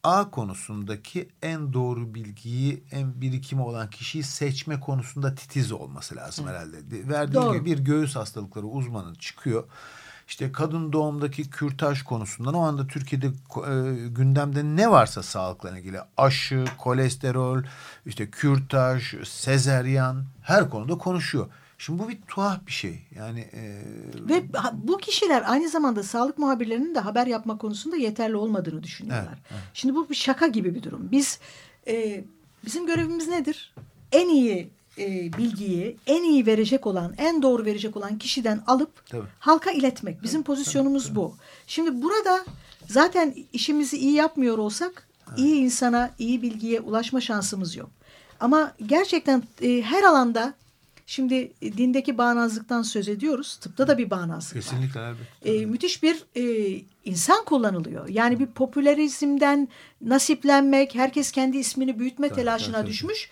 [0.03, 6.91] A konusundaki en doğru bilgiyi, en birikimi olan kişiyi seçme konusunda titiz olması lazım herhalde.
[6.91, 7.53] De- Verdiği Doğru.
[7.57, 9.63] gibi bir göğüs hastalıkları uzmanı çıkıyor.
[10.27, 16.65] İşte kadın doğumdaki kürtaj konusundan o anda Türkiye'de e, gündemde ne varsa sağlıkla ilgili aşı,
[16.77, 17.63] kolesterol,
[18.05, 21.47] işte kürtaj, sezeryan her konuda konuşuyor.
[21.79, 22.99] Şimdi bu bir tuhaf bir şey.
[23.15, 23.81] Yani e,
[24.29, 29.39] Ve bu kişiler aynı zamanda sağlık muhabirlerinin de haber yapma konusunda yeterli olmadığını düşünüyorlar.
[29.51, 31.07] Evet, Şimdi bu bir şaka gibi bir durum.
[31.11, 31.39] Biz
[31.87, 32.23] e,
[32.65, 33.73] bizim görevimiz nedir?
[34.11, 39.27] En iyi e, bilgiyi en iyi verecek olan, en doğru verecek olan kişiden alıp Tabii.
[39.39, 40.23] halka iletmek.
[40.23, 41.35] Bizim pozisyonumuz bu.
[41.67, 42.45] Şimdi burada
[42.87, 47.89] zaten işimizi iyi yapmıyor olsak iyi insana, iyi bilgiye ulaşma şansımız yok.
[48.39, 50.53] Ama gerçekten e, her alanda
[51.09, 53.55] şimdi e, dindeki bağnazlıktan söz ediyoruz.
[53.55, 55.13] Tıpta da bir bağnazlık var kesinlikle
[55.45, 58.07] e, müthiş bir e, insan kullanılıyor.
[58.09, 59.67] Yani bir popülerizmden
[60.01, 62.89] nasiplenmek, herkes kendi ismini büyütme telaşına tabii.
[62.89, 63.29] düşmüş.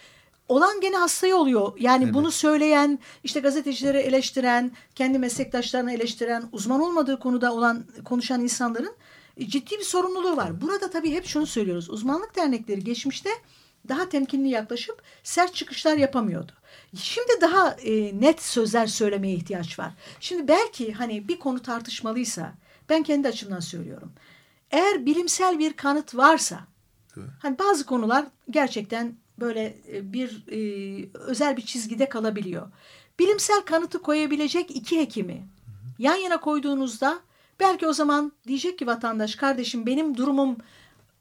[0.48, 1.72] Olan gene hastayı oluyor.
[1.80, 8.96] Yani bunu söyleyen, işte gazetecileri eleştiren, kendi meslektaşlarını eleştiren, uzman olmadığı konuda olan konuşan insanların
[9.38, 10.62] e, ciddi bir sorumluluğu var.
[10.62, 11.90] Burada tabii hep şunu söylüyoruz.
[11.90, 13.30] Uzmanlık dernekleri geçmişte
[13.90, 16.52] daha temkinli yaklaşıp sert çıkışlar yapamıyordu.
[16.96, 19.92] Şimdi daha e, net sözler söylemeye ihtiyaç var.
[20.20, 22.54] Şimdi belki hani bir konu tartışmalıysa
[22.90, 24.12] ben kendi açımdan söylüyorum.
[24.72, 26.60] Eğer bilimsel bir kanıt varsa
[27.40, 32.68] hani bazı konular gerçekten böyle e, bir e, özel bir çizgide kalabiliyor.
[33.20, 35.48] Bilimsel kanıtı koyabilecek iki hekimi
[36.00, 37.20] yan yana koyduğunuzda
[37.60, 40.58] belki o zaman diyecek ki vatandaş kardeşim benim durumum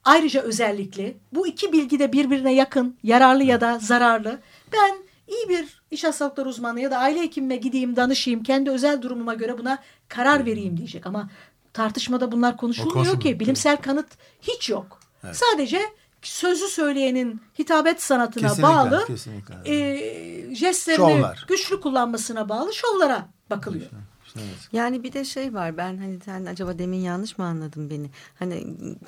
[0.07, 1.17] ayrıca özellikli.
[1.33, 4.39] Bu iki bilgi de birbirine yakın, yararlı ya da zararlı.
[4.73, 4.95] Ben
[5.27, 9.57] iyi bir iş hastalıkları uzmanı ya da aile hekimime gideyim, danışayım, kendi özel durumuma göre
[9.57, 11.05] buna karar vereyim diyecek.
[11.07, 11.29] Ama
[11.73, 13.39] tartışmada bunlar konuşulmuyor ki.
[13.39, 14.07] Bilimsel kanıt
[14.41, 14.99] hiç yok.
[15.33, 15.81] Sadece
[16.21, 19.55] sözü söyleyenin hitabet sanatına Kesinlikle, bağlı, kesinlikle.
[19.65, 21.45] e, jestlerini Şovlar.
[21.47, 23.83] güçlü kullanmasına bağlı şovlara bakılıyor.
[23.85, 23.95] İşte
[24.39, 24.69] evet.
[24.71, 28.09] Yani bir de şey var ben hani sen acaba demin yanlış mı anladın beni?
[28.39, 28.67] Hani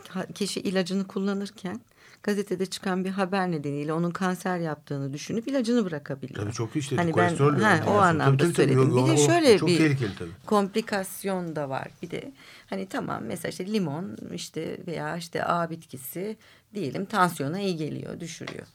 [0.09, 1.81] ha- kişi ilacını kullanırken
[2.23, 6.43] gazetede çıkan bir haber nedeniyle onun kanser yaptığını düşünüp ilacını bırakabiliyor.
[6.43, 8.55] Tabii çok işte Hani ben kolesterol ha, o Tabii, anlamda tabii, tabii.
[8.55, 8.91] söyledim.
[8.93, 10.29] O- Bir de o- şöyle çok bir tehlikeli tabii.
[10.45, 11.87] komplikasyon da var.
[12.01, 12.31] Bir de
[12.69, 16.37] hani tamam mesela işte limon işte veya işte A bitkisi
[16.75, 18.67] diyelim tansiyona iyi geliyor, düşürüyor.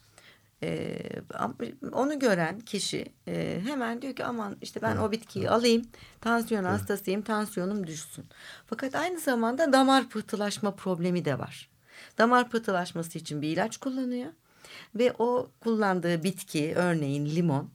[0.64, 0.98] Ee,
[1.92, 5.84] onu gören kişi e, hemen diyor ki aman işte ben o bitkiyi alayım
[6.20, 8.24] tansiyon hastasıyım tansiyonum düşsün.
[8.66, 11.70] Fakat aynı zamanda damar pıhtılaşma problemi de var.
[12.18, 14.32] Damar pıhtılaşması için bir ilaç kullanıyor
[14.94, 17.70] ve o kullandığı bitki örneğin limon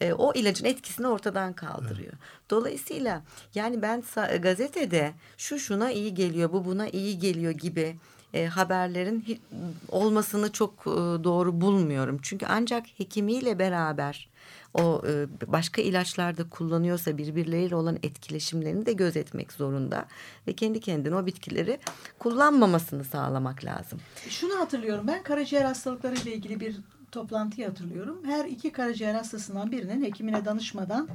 [0.00, 2.12] e, o ilacın etkisini ortadan kaldırıyor.
[2.50, 3.22] Dolayısıyla
[3.54, 4.02] yani ben
[4.42, 7.96] gazetede şu şuna iyi geliyor, bu buna iyi geliyor gibi
[8.34, 9.40] e, haberlerin
[9.88, 10.90] olmasını çok e,
[11.24, 12.18] doğru bulmuyorum.
[12.22, 14.28] Çünkü ancak hekimiyle beraber
[14.74, 20.04] o e, başka ilaçlarda kullanıyorsa birbirleriyle olan etkileşimlerini de gözetmek zorunda
[20.46, 21.78] ve kendi kendine o bitkileri
[22.18, 24.00] kullanmamasını sağlamak lazım.
[24.28, 26.76] Şunu hatırlıyorum ben karaciğer hastalıkları ile ilgili bir
[27.12, 28.18] toplantıyı hatırlıyorum.
[28.26, 31.08] Her iki karaciğer hastasından birinin hekimine danışmadan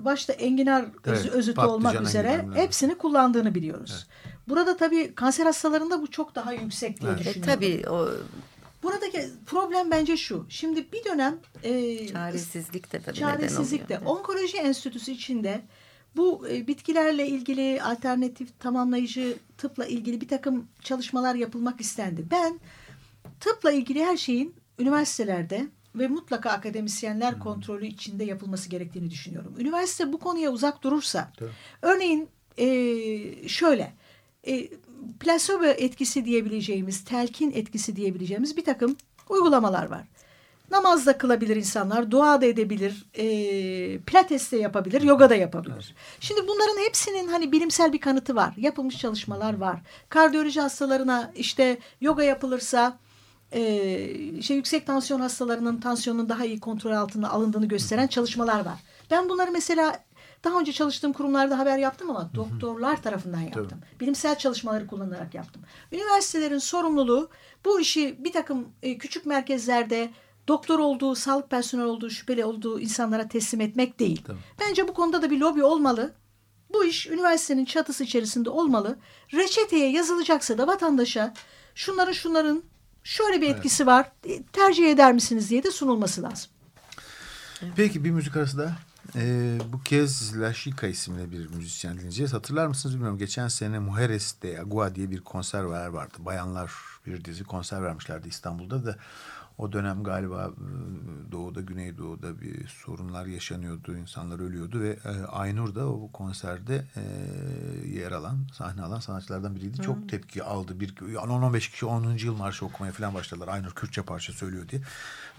[0.00, 2.56] başta enginar özü, Evet, özütü olmak üzere enginar.
[2.56, 4.06] hepsini kullandığını biliyoruz.
[4.48, 7.20] Burada tabii kanser hastalarında bu çok daha yüksek diye Evet.
[7.20, 7.54] E, düşünüyorum.
[7.54, 8.08] tabii o
[8.82, 10.46] Buradaki problem bence şu.
[10.48, 14.18] Şimdi bir dönem e, Çaresizlik de tabii çaresizlik de neden oluyor.
[14.18, 15.60] onkoloji enstitüsü içinde
[16.16, 22.24] bu e, bitkilerle ilgili alternatif tamamlayıcı tıpla ilgili bir takım çalışmalar yapılmak istendi.
[22.30, 22.60] Ben
[23.40, 29.54] tıpla ilgili her şeyin üniversitelerde ve mutlaka akademisyenler kontrolü içinde yapılması gerektiğini düşünüyorum.
[29.58, 31.32] Üniversite bu konuya uzak durursa,
[31.82, 32.28] örneğin
[32.58, 33.92] e, şöyle,
[34.46, 34.68] e,
[35.20, 38.96] plasebo etkisi diyebileceğimiz, telkin etkisi diyebileceğimiz bir takım
[39.28, 40.04] uygulamalar var.
[40.70, 43.24] Namaz da kılabilir insanlar, dua da edebilir, e,
[43.98, 45.94] pilates de yapabilir, yoga da yapabilir.
[46.20, 48.54] Şimdi bunların hepsinin hani bilimsel bir kanıtı var.
[48.56, 49.80] Yapılmış çalışmalar var.
[50.08, 52.98] Kardiyoloji hastalarına işte yoga yapılırsa
[53.52, 53.62] e,
[54.42, 58.78] şey yüksek tansiyon hastalarının tansiyonun daha iyi kontrol altına alındığını gösteren çalışmalar var.
[59.10, 60.04] Ben bunları mesela
[60.44, 63.80] daha önce çalıştığım kurumlarda haber yaptım ama doktorlar tarafından yaptım.
[64.00, 65.62] Bilimsel çalışmaları kullanarak yaptım.
[65.92, 67.28] Üniversitelerin sorumluluğu
[67.64, 70.10] bu işi bir takım e, küçük merkezlerde
[70.48, 74.22] doktor olduğu, sağlık personeli olduğu, şüpheli olduğu insanlara teslim etmek değil.
[74.60, 76.14] Bence bu konuda da bir lobi olmalı.
[76.72, 78.98] Bu iş üniversitenin çatısı içerisinde olmalı.
[79.32, 81.34] Reçeteye yazılacaksa da vatandaşa
[81.74, 82.62] şunların şunların
[83.04, 86.50] şöyle bir etkisi var e, tercih eder misiniz diye de sunulması lazım.
[87.76, 88.76] Peki bir müzik arası da
[89.16, 90.52] e, bu kez La
[90.88, 92.32] isimli bir müzisyen dinleyeceğiz.
[92.32, 93.18] Hatırlar mısınız bilmiyorum.
[93.18, 96.14] Geçen sene Mujeres de Agua diye bir konser var vardı.
[96.18, 96.72] Bayanlar
[97.06, 98.96] bir dizi konser vermişlerdi İstanbul'da da.
[99.58, 103.96] O dönem galiba e, doğuda, güneydoğuda bir sorunlar yaşanıyordu.
[103.96, 107.02] insanlar ölüyordu ve e, Aynur da o konserde e,
[107.88, 109.82] yer alan, sahne alan sanatçılardan biriydi.
[109.82, 110.80] Çok tepki aldı.
[110.80, 112.16] Bir 10-15 kişi 10.
[112.16, 113.48] yıl marşı okumaya falan başladılar.
[113.48, 114.82] Aynur Kürtçe parça söylüyor diye.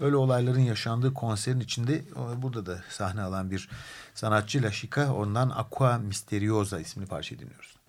[0.00, 2.04] Öyle olayların yaşandığı konserin içinde
[2.36, 3.68] burada da sahne alan bir
[4.14, 5.12] sanatçı La Chica.
[5.12, 7.81] Ondan Aqua Misteriosa isimli parçayı dinliyoruz.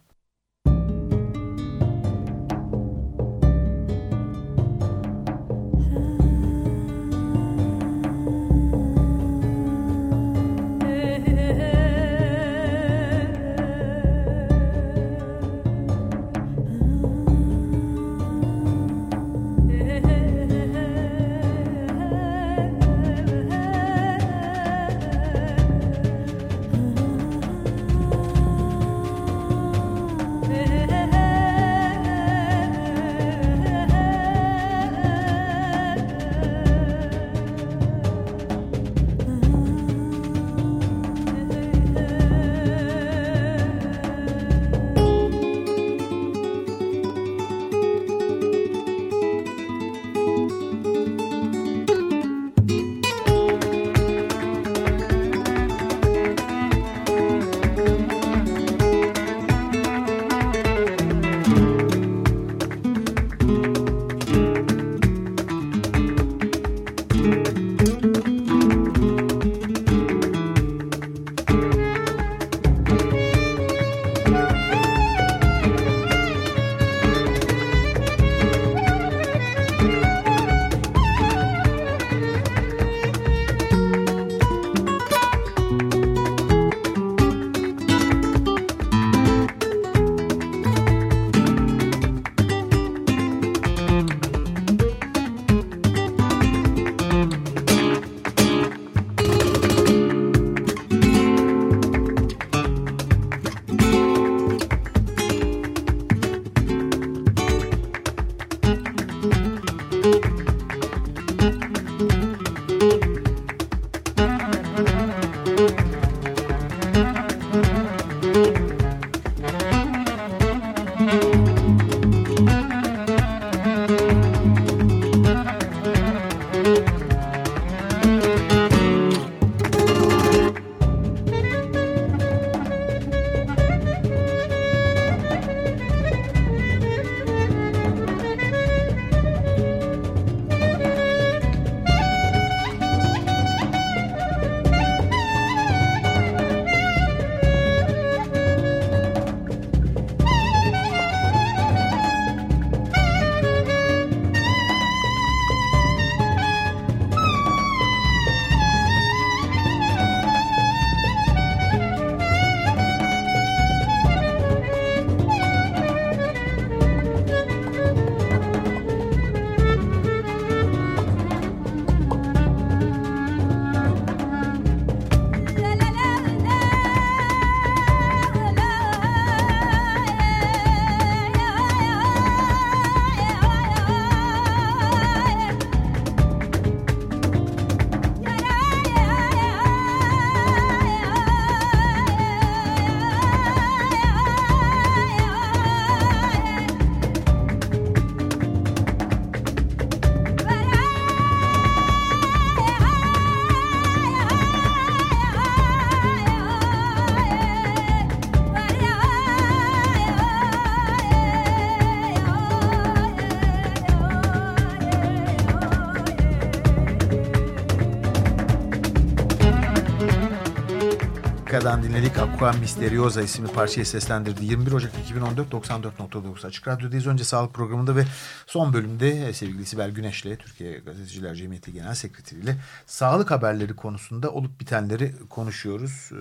[221.84, 222.18] Dinledik.
[222.18, 224.46] Aqua Misteriosa isimli parçayı seslendirdi.
[224.46, 227.08] 21 Ocak 2014 94.9 Açık Radyo'dayız.
[227.08, 228.06] Önce sağlık programında ve
[228.48, 232.56] son bölümde e, sevgili Sibel Güneş'le Türkiye Gazeteciler Cemiyeti Genel Sekreteri ile
[232.86, 236.10] sağlık haberleri konusunda olup bitenleri konuşuyoruz.
[236.12, 236.16] Ee,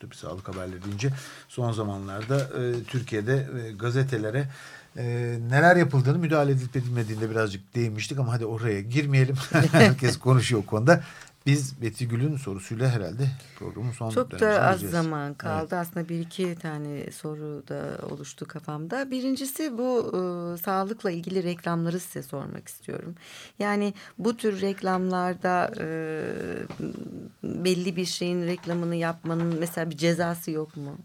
[0.00, 1.10] tabii sağlık haberleri deyince
[1.48, 4.48] son zamanlarda e, Türkiye'de e, gazetelere
[4.96, 5.04] e,
[5.50, 9.36] neler yapıldığını müdahale edilip edilmediğinde birazcık değinmiştik ama hadi oraya girmeyelim.
[9.72, 11.02] Herkes konuşuyor o konuda.
[11.46, 13.28] Biz Betty Gül'ün sorusuyla herhalde
[13.58, 14.92] programın son Çok da az gireceğiz.
[14.92, 15.58] zaman kaldı.
[15.60, 15.72] Evet.
[15.72, 19.10] Aslında bir iki tane soru da oluştu kafamda.
[19.10, 20.18] Birincisi bu e,
[20.62, 23.14] sağlıkla ilgili reklamları size sormak istiyorum.
[23.58, 25.86] Yani bu tür reklamlarda e,
[27.44, 30.96] belli bir şeyin reklamını yapmanın mesela bir cezası yok mu?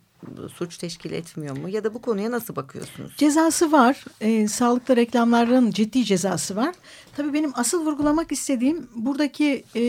[0.53, 1.69] Suç teşkil etmiyor mu?
[1.69, 3.13] Ya da bu konuya nasıl bakıyorsunuz?
[3.17, 4.05] Cezası var.
[4.21, 6.75] E, sağlıkta reklamların ciddi cezası var.
[7.15, 9.83] Tabii benim asıl vurgulamak istediğim buradaki e,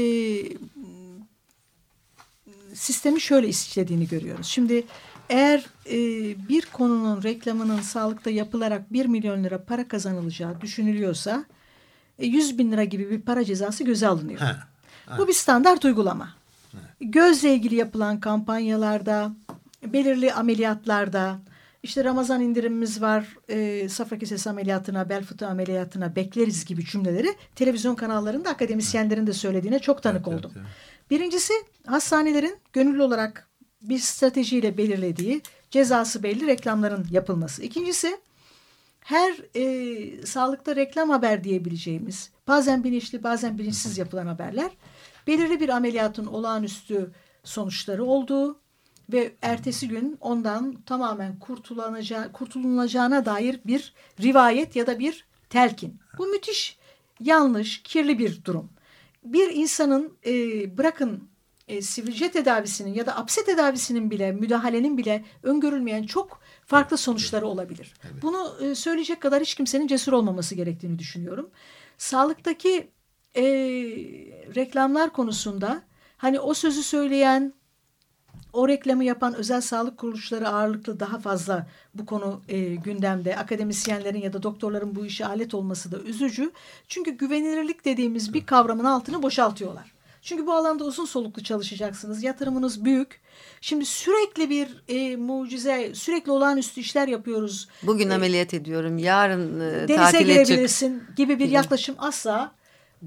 [2.74, 4.46] sistemi şöyle işlediğini görüyoruz.
[4.46, 4.84] Şimdi
[5.30, 5.98] eğer e,
[6.48, 11.44] bir konunun reklamının sağlıkta yapılarak 1 milyon lira para kazanılacağı düşünülüyorsa
[12.18, 14.40] e, 100 bin lira gibi bir para cezası göze alınıyor.
[14.40, 14.68] Ha,
[15.18, 16.28] Bu bir standart uygulama.
[17.00, 19.32] Gözle ilgili yapılan kampanyalarda,
[19.86, 21.38] belirli ameliyatlarda,
[21.82, 27.94] işte Ramazan indirimimiz var, e, safra kesesi ameliyatına, bel fıtığı ameliyatına bekleriz gibi cümleleri televizyon
[27.94, 30.52] kanallarında akademisyenlerin de söylediğine çok tanık Evet, oldum.
[30.56, 30.66] evet,
[31.10, 31.52] Birincisi
[31.86, 33.48] hastanelerin gönüllü olarak
[33.82, 37.62] bir stratejiyle belirlediği cezası belli reklamların yapılması.
[37.62, 38.20] İkincisi
[39.00, 44.70] her e, sağlıkta reklam haber diyebileceğimiz bazen bilinçli bazen bilinçsiz yapılan haberler
[45.26, 47.10] belirli bir ameliyatın olağanüstü
[47.44, 48.60] sonuçları olduğu
[49.12, 56.00] ve ertesi gün ondan tamamen kurtulanacağı, kurtulunacağına dair bir rivayet ya da bir telkin.
[56.18, 56.78] Bu müthiş
[57.20, 58.70] yanlış, kirli bir durum.
[59.24, 60.32] Bir insanın e,
[60.78, 61.28] bırakın
[61.68, 67.94] e, sivilce tedavisinin ya da apse tedavisinin bile müdahalenin bile öngörülmeyen çok farklı sonuçları olabilir.
[68.22, 71.50] Bunu e, söyleyecek kadar hiç kimsenin cesur olmaması gerektiğini düşünüyorum.
[71.98, 72.88] Sağlıktaki
[73.36, 73.42] e,
[74.54, 75.82] reklamlar konusunda
[76.16, 77.52] hani o sözü söyleyen
[78.52, 83.36] o reklamı yapan özel sağlık kuruluşları ağırlıklı daha fazla bu konu e, gündemde.
[83.36, 86.50] Akademisyenlerin ya da doktorların bu işe alet olması da üzücü.
[86.88, 89.92] Çünkü güvenilirlik dediğimiz bir kavramın altını boşaltıyorlar.
[90.22, 92.22] Çünkü bu alanda uzun soluklu çalışacaksınız.
[92.22, 93.20] Yatırımınız büyük.
[93.60, 97.68] Şimdi sürekli bir e, mucize, sürekli olağanüstü işler yapıyoruz.
[97.82, 100.46] Bugün E, ameliyat ediyorum, yarın e, Denize tatile çık.
[100.46, 102.52] girebilirsin gibi bir yaklaşım asla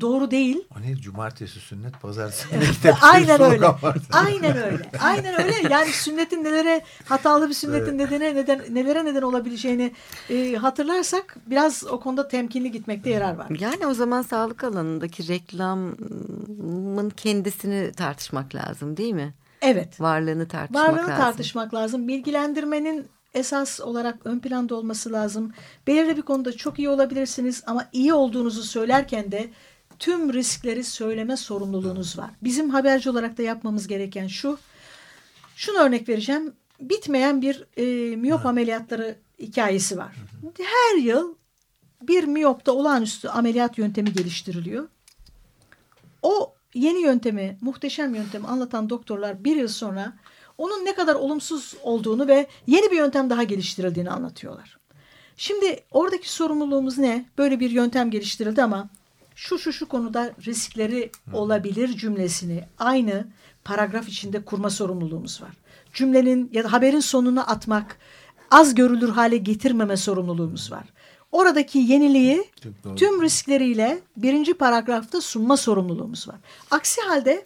[0.02, 0.64] doğru değil.
[0.78, 0.96] O ne?
[0.96, 2.98] Cumartesi sünnet, pazartesi kitap.
[3.04, 3.68] Aynen öyle.
[4.14, 4.90] Aynen öyle.
[5.02, 5.54] Aynen öyle.
[5.70, 9.92] Yani sünnetin nelere hatalı bir sünnetin nedene neden nelere neden olabileceğini
[10.30, 13.48] e, hatırlarsak biraz o konuda temkinli gitmekte yarar var.
[13.60, 19.34] Yani o zaman sağlık alanındaki reklamın kendisini tartışmak lazım değil mi?
[19.62, 20.02] Evet.
[20.02, 21.16] Varlığını tartışmak Varlığını lazım.
[21.18, 22.08] tartışmak lazım.
[22.08, 25.54] Bilgilendirmenin esas olarak ön planda olması lazım.
[25.88, 29.50] Belirli bir konuda çok iyi olabilirsiniz ama iyi olduğunuzu söylerken de
[30.00, 32.30] tüm riskleri söyleme sorumluluğunuz var.
[32.44, 34.58] Bizim haberci olarak da yapmamız gereken şu.
[35.56, 36.54] Şunu örnek vereceğim.
[36.80, 40.16] Bitmeyen bir e, miyop ameliyatları hikayesi var.
[40.58, 41.36] Her yıl
[42.02, 44.88] bir miyopta olağanüstü ameliyat yöntemi geliştiriliyor.
[46.22, 50.14] O yeni yöntemi, muhteşem yöntemi anlatan doktorlar bir yıl sonra
[50.58, 54.78] onun ne kadar olumsuz olduğunu ve yeni bir yöntem daha geliştirildiğini anlatıyorlar.
[55.38, 57.26] Şimdi oradaki sorumluluğumuz ne?
[57.38, 58.90] Böyle bir yöntem geliştirildi ama
[59.36, 63.28] şu şu şu konuda riskleri olabilir cümlesini aynı
[63.64, 65.52] paragraf içinde kurma sorumluluğumuz var.
[65.94, 67.98] Cümlenin ya da haberin sonuna atmak,
[68.52, 70.84] az görülür hale getirmeme sorumluluğumuz var.
[71.32, 72.44] Oradaki yeniliği
[72.96, 76.36] tüm riskleriyle birinci paragrafta sunma sorumluluğumuz var.
[76.72, 77.46] Aksi halde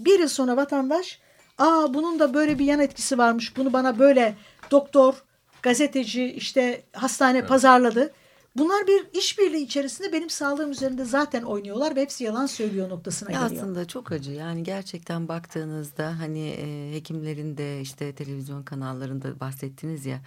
[0.00, 1.20] bir yıl sonra vatandaş
[1.58, 4.34] aa bunun da böyle bir yan etkisi varmış bunu bana böyle
[4.70, 5.14] doktor,
[5.62, 8.12] gazeteci işte hastane pazarladı.
[8.56, 13.50] Bunlar bir işbirliği içerisinde benim sağlığım üzerinde zaten oynuyorlar ve hepsi yalan söylüyor noktasına geliyor.
[13.52, 20.20] aslında çok acı yani gerçekten baktığınızda hani e, hekimlerin de işte televizyon kanallarında bahsettiniz ya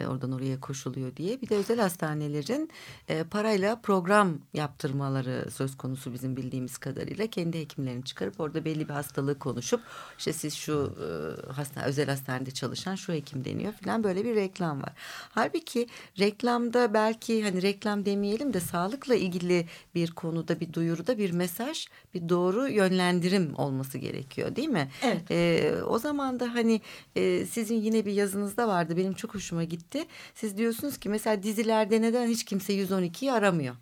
[0.00, 2.70] e, oradan oraya koşuluyor diye bir de özel hastanelerin
[3.08, 8.94] e, parayla program yaptırmaları söz konusu bizim bildiğimiz kadarıyla kendi hekimlerini çıkarıp orada belli bir
[8.94, 9.80] hastalığı konuşup
[10.18, 11.06] işte siz şu e,
[11.52, 14.92] hasta, özel hastanede çalışan şu hekim deniyor falan böyle bir reklam var.
[15.30, 15.86] Halbuki
[16.18, 22.28] reklamda belki hani reklam demeyelim de sağlıkla ilgili bir konuda bir duyuruda bir mesaj bir
[22.28, 24.90] doğru yönlendirim olması gerekiyor değil mi?
[25.02, 25.30] Evet.
[25.30, 26.80] Ee, o zaman da hani
[27.16, 29.89] e, sizin yine bir yazınızda vardı benim çok hoşuma gitti.
[30.34, 33.74] Siz diyorsunuz ki mesela dizilerde neden hiç kimse 112'yi aramıyor?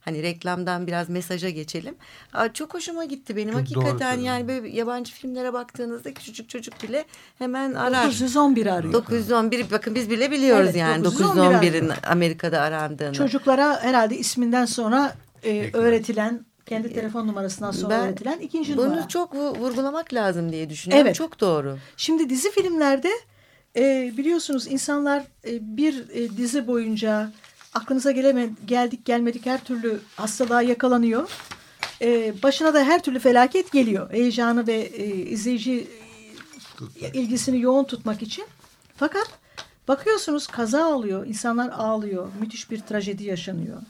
[0.00, 1.94] Hani reklamdan biraz mesaja geçelim.
[2.32, 3.52] Aa, çok hoşuma gitti benim.
[3.52, 7.04] Çok Hakikaten doğru yani böyle yabancı filmlere baktığınızda küçücük çocuk bile
[7.38, 8.06] hemen arar.
[8.06, 8.92] 911 arıyor.
[8.92, 13.12] 911 bakın biz bile biliyoruz Evet, yani 911 911'in Amerika'da arandığını.
[13.12, 19.08] Çocuklara herhalde isminden sonra e, öğretilen, kendi telefon numarasından sonra Ben öğretilen ikinci Bunu numara.
[19.08, 21.06] çok vu- vurgulamak lazım diye düşünüyorum.
[21.06, 21.16] Evet.
[21.16, 21.78] Çok doğru.
[21.96, 23.10] Şimdi dizi filmlerde
[23.76, 27.32] e, biliyorsunuz insanlar e, bir e, dizi boyunca
[27.74, 31.30] aklınıza geleme, geldik gelmedik her türlü hastalığa yakalanıyor.
[32.02, 34.12] E, başına da her türlü felaket geliyor.
[34.12, 35.86] Heyecanı ve e, izleyici
[37.00, 38.44] e, ilgisini yoğun tutmak için.
[38.96, 39.30] Fakat
[39.88, 43.82] bakıyorsunuz kaza oluyor, insanlar ağlıyor, müthiş bir trajedi yaşanıyor.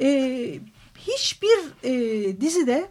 [0.00, 0.60] E,
[0.98, 2.88] hiçbir e, dizide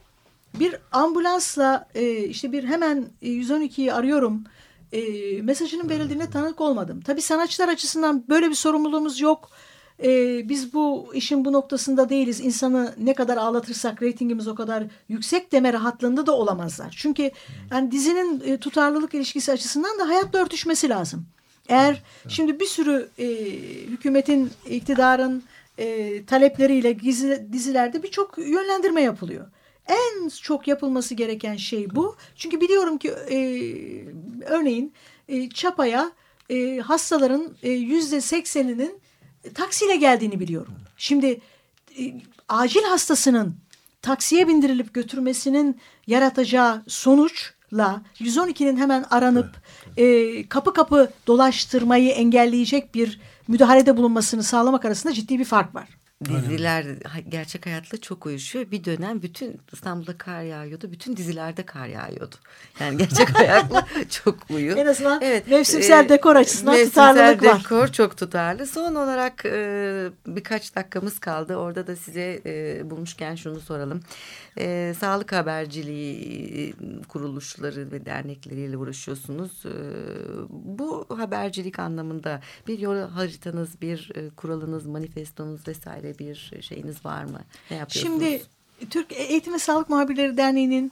[0.59, 4.43] bir ambulansla e, işte bir hemen e, 112'yi arıyorum
[4.91, 5.01] e,
[5.41, 7.01] mesajının verildiğine tanık olmadım.
[7.01, 9.49] Tabii sanatçılar açısından böyle bir sorumluluğumuz yok.
[10.03, 10.09] E,
[10.49, 12.39] biz bu işin bu noktasında değiliz.
[12.39, 16.95] İnsanı ne kadar ağlatırsak reytingimiz o kadar yüksek deme rahatlığında da olamazlar.
[16.97, 17.31] Çünkü
[17.71, 21.25] yani dizinin e, tutarlılık ilişkisi açısından da hayatla örtüşmesi lazım.
[21.69, 23.27] Eğer şimdi bir sürü e,
[23.88, 25.43] hükümetin, iktidarın
[25.77, 29.47] e, talepleriyle gizli, dizilerde birçok yönlendirme yapılıyor.
[29.88, 32.15] En çok yapılması gereken şey bu.
[32.36, 33.38] Çünkü biliyorum ki e,
[34.45, 34.93] örneğin
[35.27, 36.11] e, Çapa'ya
[36.49, 39.01] e, hastaların e, yüzde sekseninin
[39.53, 40.73] taksiyle geldiğini biliyorum.
[40.97, 41.41] Şimdi
[41.99, 42.13] e,
[42.49, 43.55] acil hastasının
[44.01, 49.49] taksiye bindirilip götürmesinin yaratacağı sonuçla 112'nin hemen aranıp
[49.97, 55.89] e, kapı kapı dolaştırmayı engelleyecek bir müdahalede bulunmasını sağlamak arasında ciddi bir fark var.
[56.24, 58.72] Diziler ha- gerçek hayatla çok uyuşuyor.
[58.72, 60.91] Bir dönem bütün İstanbul'da kar yağıyordu.
[60.91, 62.36] Bütün dizilerde kar yağıyordu.
[62.80, 64.78] Yani gerçek hayatla çok uyuyor.
[64.78, 67.59] En azından mevsimsel dekor açısından mevsimsel tutarlılık var.
[67.59, 68.66] dekor çok tutarlı.
[68.68, 71.55] Son olarak e, birkaç dakikamız kaldı.
[71.55, 73.99] Orada da size e, bulmuşken şunu soralım.
[74.57, 76.16] E, sağlık haberciliği
[76.70, 76.74] e,
[77.07, 79.66] kuruluşları ve dernekleriyle uğraşıyorsunuz.
[79.66, 79.74] E,
[80.49, 87.39] bu habercilik anlamında bir yol haritanız, bir e, kuralınız, manifestonuz vesaire bir şeyiniz var mı?
[87.72, 88.24] Ne yapıyorsunuz?
[88.24, 88.43] Şimdi
[88.89, 90.91] Türk Eğitim ve Sağlık Muhabirleri Derneği'nin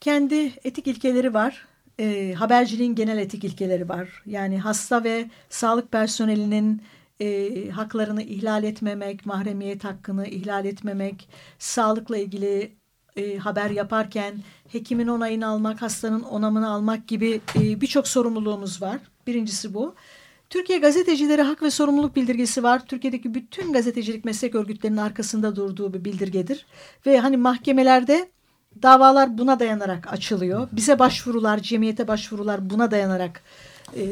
[0.00, 1.66] kendi etik ilkeleri var.
[1.98, 4.22] E, haberciliğin genel etik ilkeleri var.
[4.26, 6.82] Yani hasta ve sağlık personelinin
[7.20, 11.28] e, haklarını ihlal etmemek, mahremiyet hakkını ihlal etmemek,
[11.58, 12.72] sağlıkla ilgili
[13.16, 14.34] e, haber yaparken
[14.68, 18.98] hekimin onayını almak, hastanın onamını almak gibi e, birçok sorumluluğumuz var.
[19.26, 19.94] Birincisi bu.
[20.54, 22.86] Türkiye Gazetecileri Hak ve Sorumluluk Bildirgesi var.
[22.86, 26.66] Türkiye'deki bütün gazetecilik meslek örgütlerinin arkasında durduğu bir bildirgedir.
[27.06, 28.28] Ve hani mahkemelerde
[28.82, 30.68] davalar buna dayanarak açılıyor.
[30.72, 33.42] Bize başvurular, cemiyete başvurular buna dayanarak
[33.94, 34.02] e,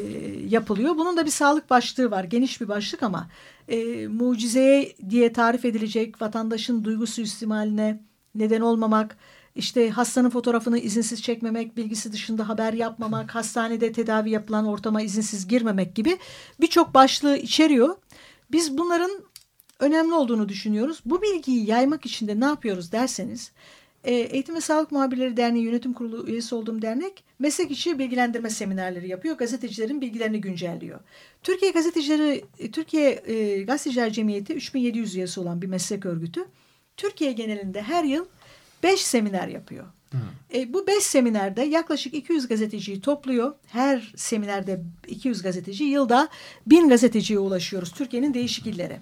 [0.49, 0.97] yapılıyor.
[0.97, 2.25] Bunun da bir sağlık başlığı var.
[2.25, 3.29] Geniş bir başlık ama
[3.69, 8.01] e, mucizeye diye tarif edilecek vatandaşın duygusu istimaline
[8.35, 9.17] neden olmamak,
[9.55, 15.95] işte hastanın fotoğrafını izinsiz çekmemek, bilgisi dışında haber yapmamak, hastanede tedavi yapılan ortama izinsiz girmemek
[15.95, 16.19] gibi
[16.61, 17.97] birçok başlığı içeriyor.
[18.53, 19.11] Biz bunların
[19.81, 21.01] önemli olduğunu düşünüyoruz.
[21.05, 23.53] Bu bilgiyi yaymak için de ne yapıyoruz derseniz,
[24.05, 29.09] e, Eğitim ve Sağlık Muhabirleri Derneği Yönetim Kurulu üyesi olduğum dernek meslek içi bilgilendirme seminerleri
[29.09, 29.37] yapıyor.
[29.37, 31.01] Gazetecilerin bilgilerini güncelliyor.
[31.43, 36.45] Türkiye Gazetecileri Türkiye e, Gazeteciler Cemiyeti 3700 üyesi olan bir meslek örgütü.
[36.97, 38.27] Türkiye genelinde her yıl
[38.83, 39.85] 5 seminer yapıyor.
[40.55, 43.55] E, bu 5 seminerde yaklaşık 200 gazeteciyi topluyor.
[43.67, 46.29] Her seminerde 200 gazeteci yılda
[46.67, 48.99] 1000 gazeteciye ulaşıyoruz Türkiye'nin değişik illeri.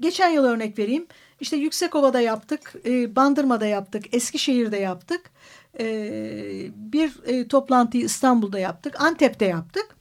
[0.00, 1.06] Geçen yıl örnek vereyim.
[1.40, 5.30] İşte Yüksekova'da yaptık, e, Bandırma'da yaptık, Eskişehir'de yaptık.
[5.80, 5.84] E,
[6.76, 9.96] bir e, toplantıyı İstanbul'da yaptık, Antep'te yaptık.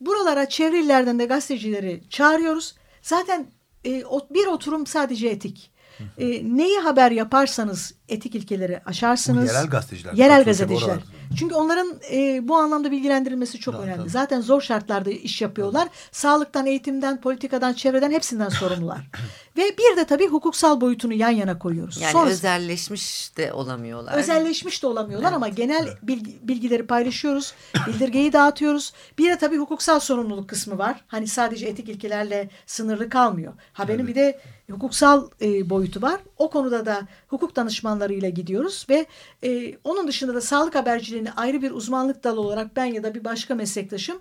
[0.00, 2.74] Buralara çevre illerden de gazetecileri çağırıyoruz.
[3.02, 3.46] Zaten
[3.86, 5.70] e, bir oturum sadece etik.
[6.18, 6.26] E,
[6.56, 9.42] neyi haber yaparsanız etik ilkeleri aşarsınız.
[9.42, 10.12] Bu yerel gazeteciler.
[10.12, 10.88] Yerel gazeteciler.
[10.88, 11.04] oralar.
[11.38, 14.00] Çünkü onların e, bu anlamda bilgilendirilmesi çok Tabii, önemli.
[14.00, 14.10] tabii.
[14.10, 15.88] Zaten zor şartlarda iş yapıyorlar.
[16.12, 19.00] Sağlıktan, eğitimden, politikadan, çevreden hepsinden sorumlular.
[19.56, 22.00] Ve bir de tabii hukuksal boyutunu yan yana koyuyoruz.
[22.00, 24.14] Yani Sonrası- özelleşmiş de olamıyorlar.
[24.18, 27.54] Özelleşmiş de olamıyorlar ama genel bilgi- bilgileri paylaşıyoruz.
[27.86, 28.92] Bildirgeyi dağıtıyoruz.
[29.18, 31.04] Bir de tabii hukuksal sorumluluk kısmı var.
[31.06, 33.52] Hani sadece etik ilkelerle sınırlı kalmıyor.
[33.72, 34.40] Haberin bir de
[34.70, 36.20] hukuksal e, boyutu var.
[36.38, 39.06] O konuda da hukuk danışmanlarıyla gidiyoruz ve
[39.44, 43.24] e, onun dışında da sağlık haberciliğini ayrı bir uzmanlık dalı olarak ben ya da bir
[43.24, 44.16] başka meslektaşım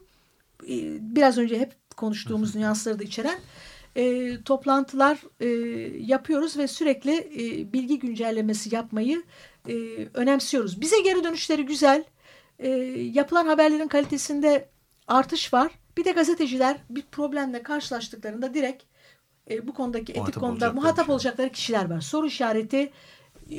[0.63, 0.73] e,
[1.15, 3.39] biraz önce hep konuştuğumuz nüansları da içeren
[3.95, 5.47] e, toplantılar e,
[5.99, 9.23] yapıyoruz ve sürekli e, bilgi güncellemesi yapmayı
[9.69, 9.73] e,
[10.13, 10.81] önemsiyoruz.
[10.81, 12.03] Bize geri dönüşleri güzel.
[12.59, 12.69] E,
[13.13, 14.69] yapılan haberlerin kalitesinde
[15.07, 15.71] artış var.
[15.97, 18.83] Bir de gazeteciler bir problemle karşılaştıklarında direkt
[19.49, 22.01] e, bu konudaki etik konuda olacakları muhatap olacakları kişiler var.
[22.01, 22.91] Soru işareti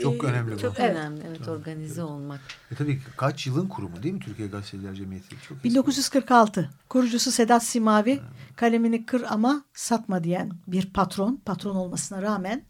[0.02, 0.58] Çok e, önemli bu.
[0.58, 0.96] Çok Evet.
[0.96, 1.20] önemli.
[1.28, 2.40] Evet, organize olmak.
[2.72, 5.28] E tabii kaç yılın kurumu değil mi Türkiye Gazeteciler Cemiyeti?
[5.48, 5.64] Çok eski.
[5.64, 8.20] 1946 kurucusu Sedat Simavi
[8.56, 12.62] kalemini kır ama satma diyen bir patron patron olmasına rağmen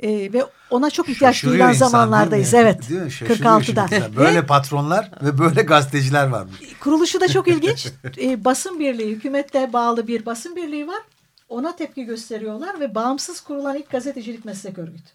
[0.00, 2.70] e, ve ona çok ihtiyaç Şaşırıyor duyulan insan, zamanlardayız değil mi?
[2.70, 3.10] evet Değil mi?
[3.12, 4.16] Şaşırıyor 46'da şimdi insan.
[4.16, 6.56] Böyle patronlar ve böyle gazeteciler varmış.
[6.80, 7.88] kuruluşu da çok ilginç
[8.22, 11.02] E, basın birliği hükümette bağlı bir basın birliği var
[11.50, 15.10] ona tepki gösteriyorlar ve bağımsız kurulan ilk gazetecilik meslek örgütü.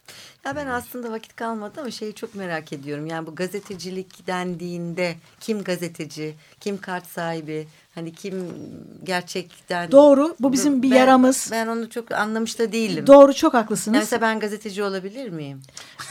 [0.46, 3.06] Ya ben aslında vakit kalmadı ama şeyi çok merak ediyorum.
[3.06, 8.54] Yani bu gazetecilik dendiğinde kim gazeteci, kim kart sahibi, hani kim
[9.04, 9.92] gerçekten...
[9.92, 11.50] Doğru, bu bizim bir Ben- yaramız.
[11.52, 13.08] Ben onu çok anlamış da değilim.
[13.08, 14.00] Doğru çok haklısınız.
[14.00, 15.62] mesela ben gazeteci olabilir miyim?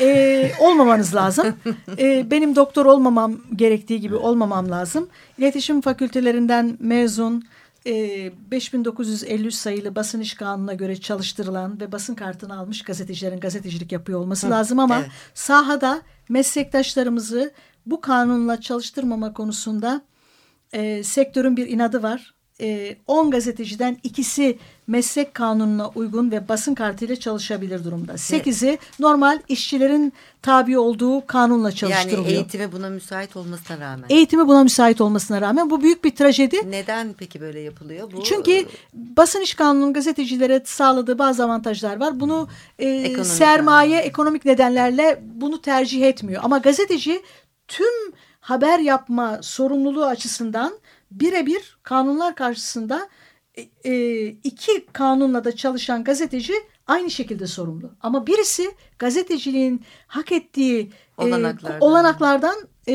[0.01, 1.47] Ee, olmamanız lazım.
[1.99, 5.09] Ee, benim doktor olmamam gerektiği gibi olmamam lazım.
[5.39, 7.45] İletişim fakültelerinden mezun
[7.87, 14.21] e, 5953 sayılı basın iş kanununa göre çalıştırılan ve basın kartını almış gazetecilerin gazetecilik yapıyor
[14.21, 15.09] olması lazım ama evet.
[15.35, 17.53] sahada meslektaşlarımızı
[17.87, 20.03] bu kanunla çalıştırmama konusunda
[20.73, 22.34] e, sektörün bir inadı var.
[22.61, 28.13] E, 10 gazeteciden ikisi meslek kanununa uygun ve basın kartıyla çalışabilir durumda.
[28.13, 32.27] 8'i normal işçilerin tabi olduğu kanunla Yani çalıştırılıyor.
[32.37, 34.07] eğitime buna müsait olmasına rağmen.
[34.09, 36.71] Eğitimi buna müsait olmasına rağmen bu büyük bir trajedi.
[36.71, 38.13] Neden peki böyle yapılıyor?
[38.13, 42.21] Bu, Çünkü basın iş kanunun gazetecilere sağladığı bazı avantajlar var.
[42.21, 42.49] Bunu
[42.79, 44.07] e, Ekonomik sermaye, anlamda.
[44.09, 46.43] ekonomik nedenlerle bunu tercih etmiyor.
[46.45, 47.23] Ama gazeteci
[47.69, 50.73] tüm haber yapma sorumluluğu açısından
[51.21, 53.09] birebir kanunlar karşısında
[53.55, 56.55] e, e, iki kanunla da çalışan gazeteci
[56.87, 57.91] aynı şekilde sorumlu.
[58.01, 61.81] Ama birisi gazeteciliğin hak ettiği e, Olanaklardan.
[61.81, 62.57] olanaklardan
[62.89, 62.95] e,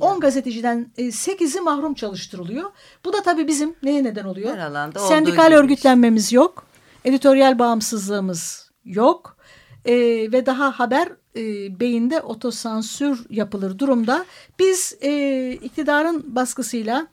[0.00, 2.70] 10 gazeteciden e, 8'i mahrum çalıştırılıyor.
[3.04, 4.56] Bu da tabii bizim neye neden oluyor?
[4.56, 6.66] Her alanda Sendikal örgütlenmemiz yok.
[7.04, 9.36] Editoryal bağımsızlığımız yok.
[9.84, 9.94] E,
[10.32, 11.40] ve daha haber e,
[11.80, 14.24] beyinde otosansür yapılır durumda.
[14.58, 17.06] Biz e, iktidarın baskısıyla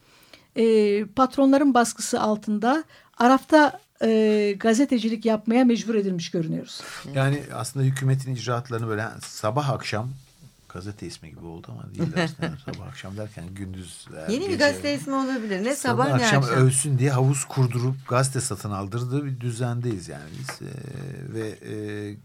[0.56, 2.84] e, patronların baskısı altında
[3.18, 6.82] Araf'ta e, gazetecilik yapmaya mecbur edilmiş görünüyoruz.
[7.14, 10.10] Yani aslında hükümetin icraatlarını böyle sabah akşam
[10.74, 14.58] gazete ismi gibi oldu ama değil aslında sabah akşam derken gündüz e, Yeni bir gece-
[14.58, 15.64] gazete ismi olabilir.
[15.64, 16.58] Ne Sabah, sabah, ne akşam, akşam.
[16.58, 20.50] övsün diye havuz kurdurup gazete satın aldırdığı bir düzendeyiz yani biz.
[20.68, 20.74] Ee,
[21.34, 21.74] ve e,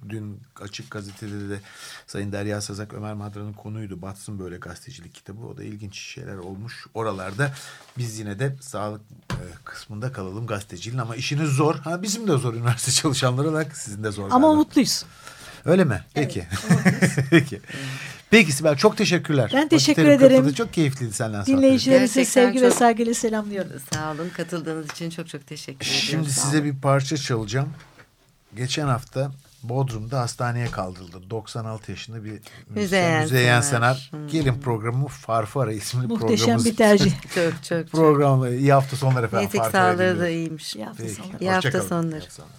[0.09, 1.61] dün Açık Gazete'de de
[2.07, 4.03] Sayın Derya Sazak Ömer Madra'nın konuydu.
[4.03, 5.47] Batsın böyle gazetecilik kitabı.
[5.47, 7.53] O da ilginç şeyler olmuş oralarda.
[7.99, 11.74] Biz yine de sağlık e, kısmında kalalım gazeteciliğin ama işiniz zor.
[11.74, 14.24] Ha bizim de zor üniversite çalışanları olarak sizin de zor.
[14.24, 14.49] Ama galiba.
[14.49, 15.05] umutluyuz.
[15.64, 16.05] Öyle mi?
[16.14, 16.47] Peki.
[17.30, 17.61] Peki.
[18.31, 19.51] Peki Sibel çok teşekkürler.
[19.55, 20.37] Ben teşekkür Vakitlerim ederim.
[20.43, 20.55] kapadı.
[20.55, 21.47] Çok keyifliydi senden.
[21.47, 23.72] Dinleyicilerimize sevgi ve çok- saygıyla selamlıyorum.
[23.93, 26.03] Sağ olun katıldığınız için çok çok teşekkür ediyorum.
[26.11, 27.68] Şimdi size bir parça çalacağım.
[28.57, 29.31] Geçen hafta
[29.62, 31.31] Bodrum'da hastaneye kaldırıldı.
[31.31, 34.09] 96 yaşında bir müzisyen Müzeyyen Müzeyyen Senar.
[34.11, 34.29] Senar.
[34.31, 36.64] Gelin programı Farfara isimli Muhteşem programımız.
[36.66, 37.12] bir tercih.
[37.35, 37.91] Çok çok çok.
[37.91, 39.49] Program iyi hafta sonları efendim.
[39.49, 40.77] Farfara'ya sağlığı da iyiymiş.
[40.77, 41.37] İyi hafta Peki, sonları.
[41.45, 42.16] İyi hafta sonları.
[42.16, 42.57] İyi hafta sonları.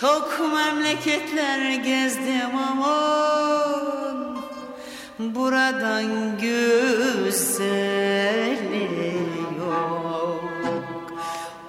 [0.00, 4.36] Çok memleketler gezdim aman.
[5.18, 7.54] Buradan güzeli
[9.58, 10.44] yok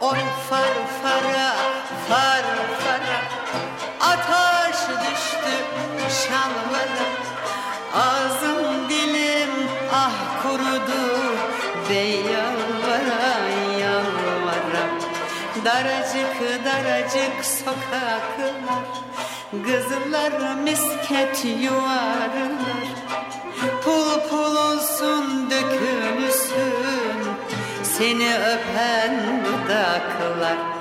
[0.02, 0.18] Oy
[0.50, 1.56] farfara
[2.10, 3.22] farfara
[4.02, 5.56] Ateş düştü
[6.28, 7.06] şanlara
[7.94, 8.35] Ağzım
[16.76, 18.86] Daracık sokaklar
[19.52, 22.86] Kızlar misket yuvarlar
[23.84, 27.20] Pul pul olsun dökülsün
[27.84, 30.75] Seni öpen dudaklar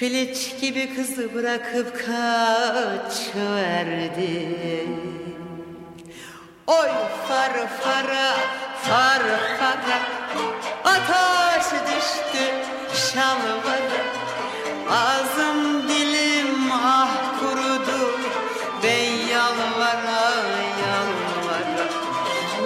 [0.00, 3.28] Piliç gibi kızı bırakıp kaçıverdi.
[6.66, 6.88] Oy
[7.28, 8.36] far fara
[8.82, 9.22] far
[9.58, 10.00] fara
[10.84, 12.44] Ateş düştü
[13.12, 14.02] şalvara
[14.90, 18.02] Ağzım dilim ah kurudu
[18.82, 20.24] Ben yalvara
[20.82, 21.86] yalvara.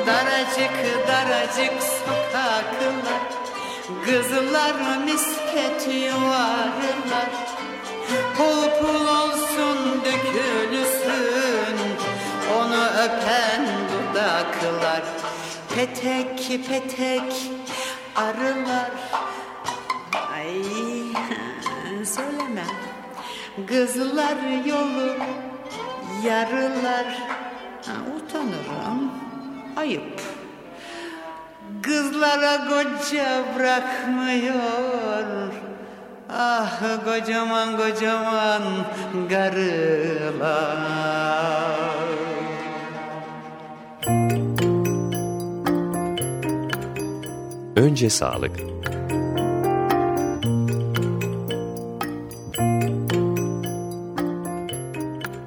[0.07, 0.77] Daracık
[1.09, 2.24] daracık sokaklar
[3.85, 7.31] Kızlar misket yuvarlar.
[8.37, 11.79] Pul pul olsun dökülsün.
[12.57, 15.03] Onu öpen dudaklar.
[15.75, 17.33] Petek petek
[18.17, 18.91] arılar.
[20.35, 20.63] Ay
[22.05, 22.67] söyleme.
[23.67, 25.17] Kızlar yolu
[26.25, 27.07] yarılar.
[27.87, 29.13] Ha, Utanırım.
[29.77, 30.21] Ayıp
[31.85, 34.55] Kızlara koca bırakmıyor
[36.31, 38.63] Ah kocaman kocaman
[39.29, 40.75] garılar
[47.77, 48.61] Önce sağlık.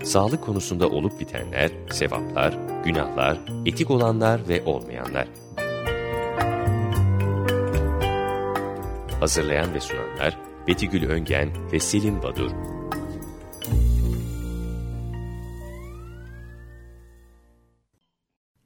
[0.03, 5.27] Sağlık konusunda olup bitenler, sevaplar, günahlar, etik olanlar ve olmayanlar.
[9.19, 10.37] Hazırlayan ve sunanlar
[10.67, 12.51] Betigül Öngen ve Selim Badur.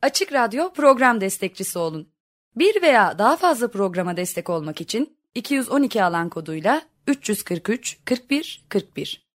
[0.01, 2.09] Açık Radyo program destekçisi olun.
[2.55, 9.30] Bir veya daha fazla programa destek olmak için 212 alan koduyla 343 41 41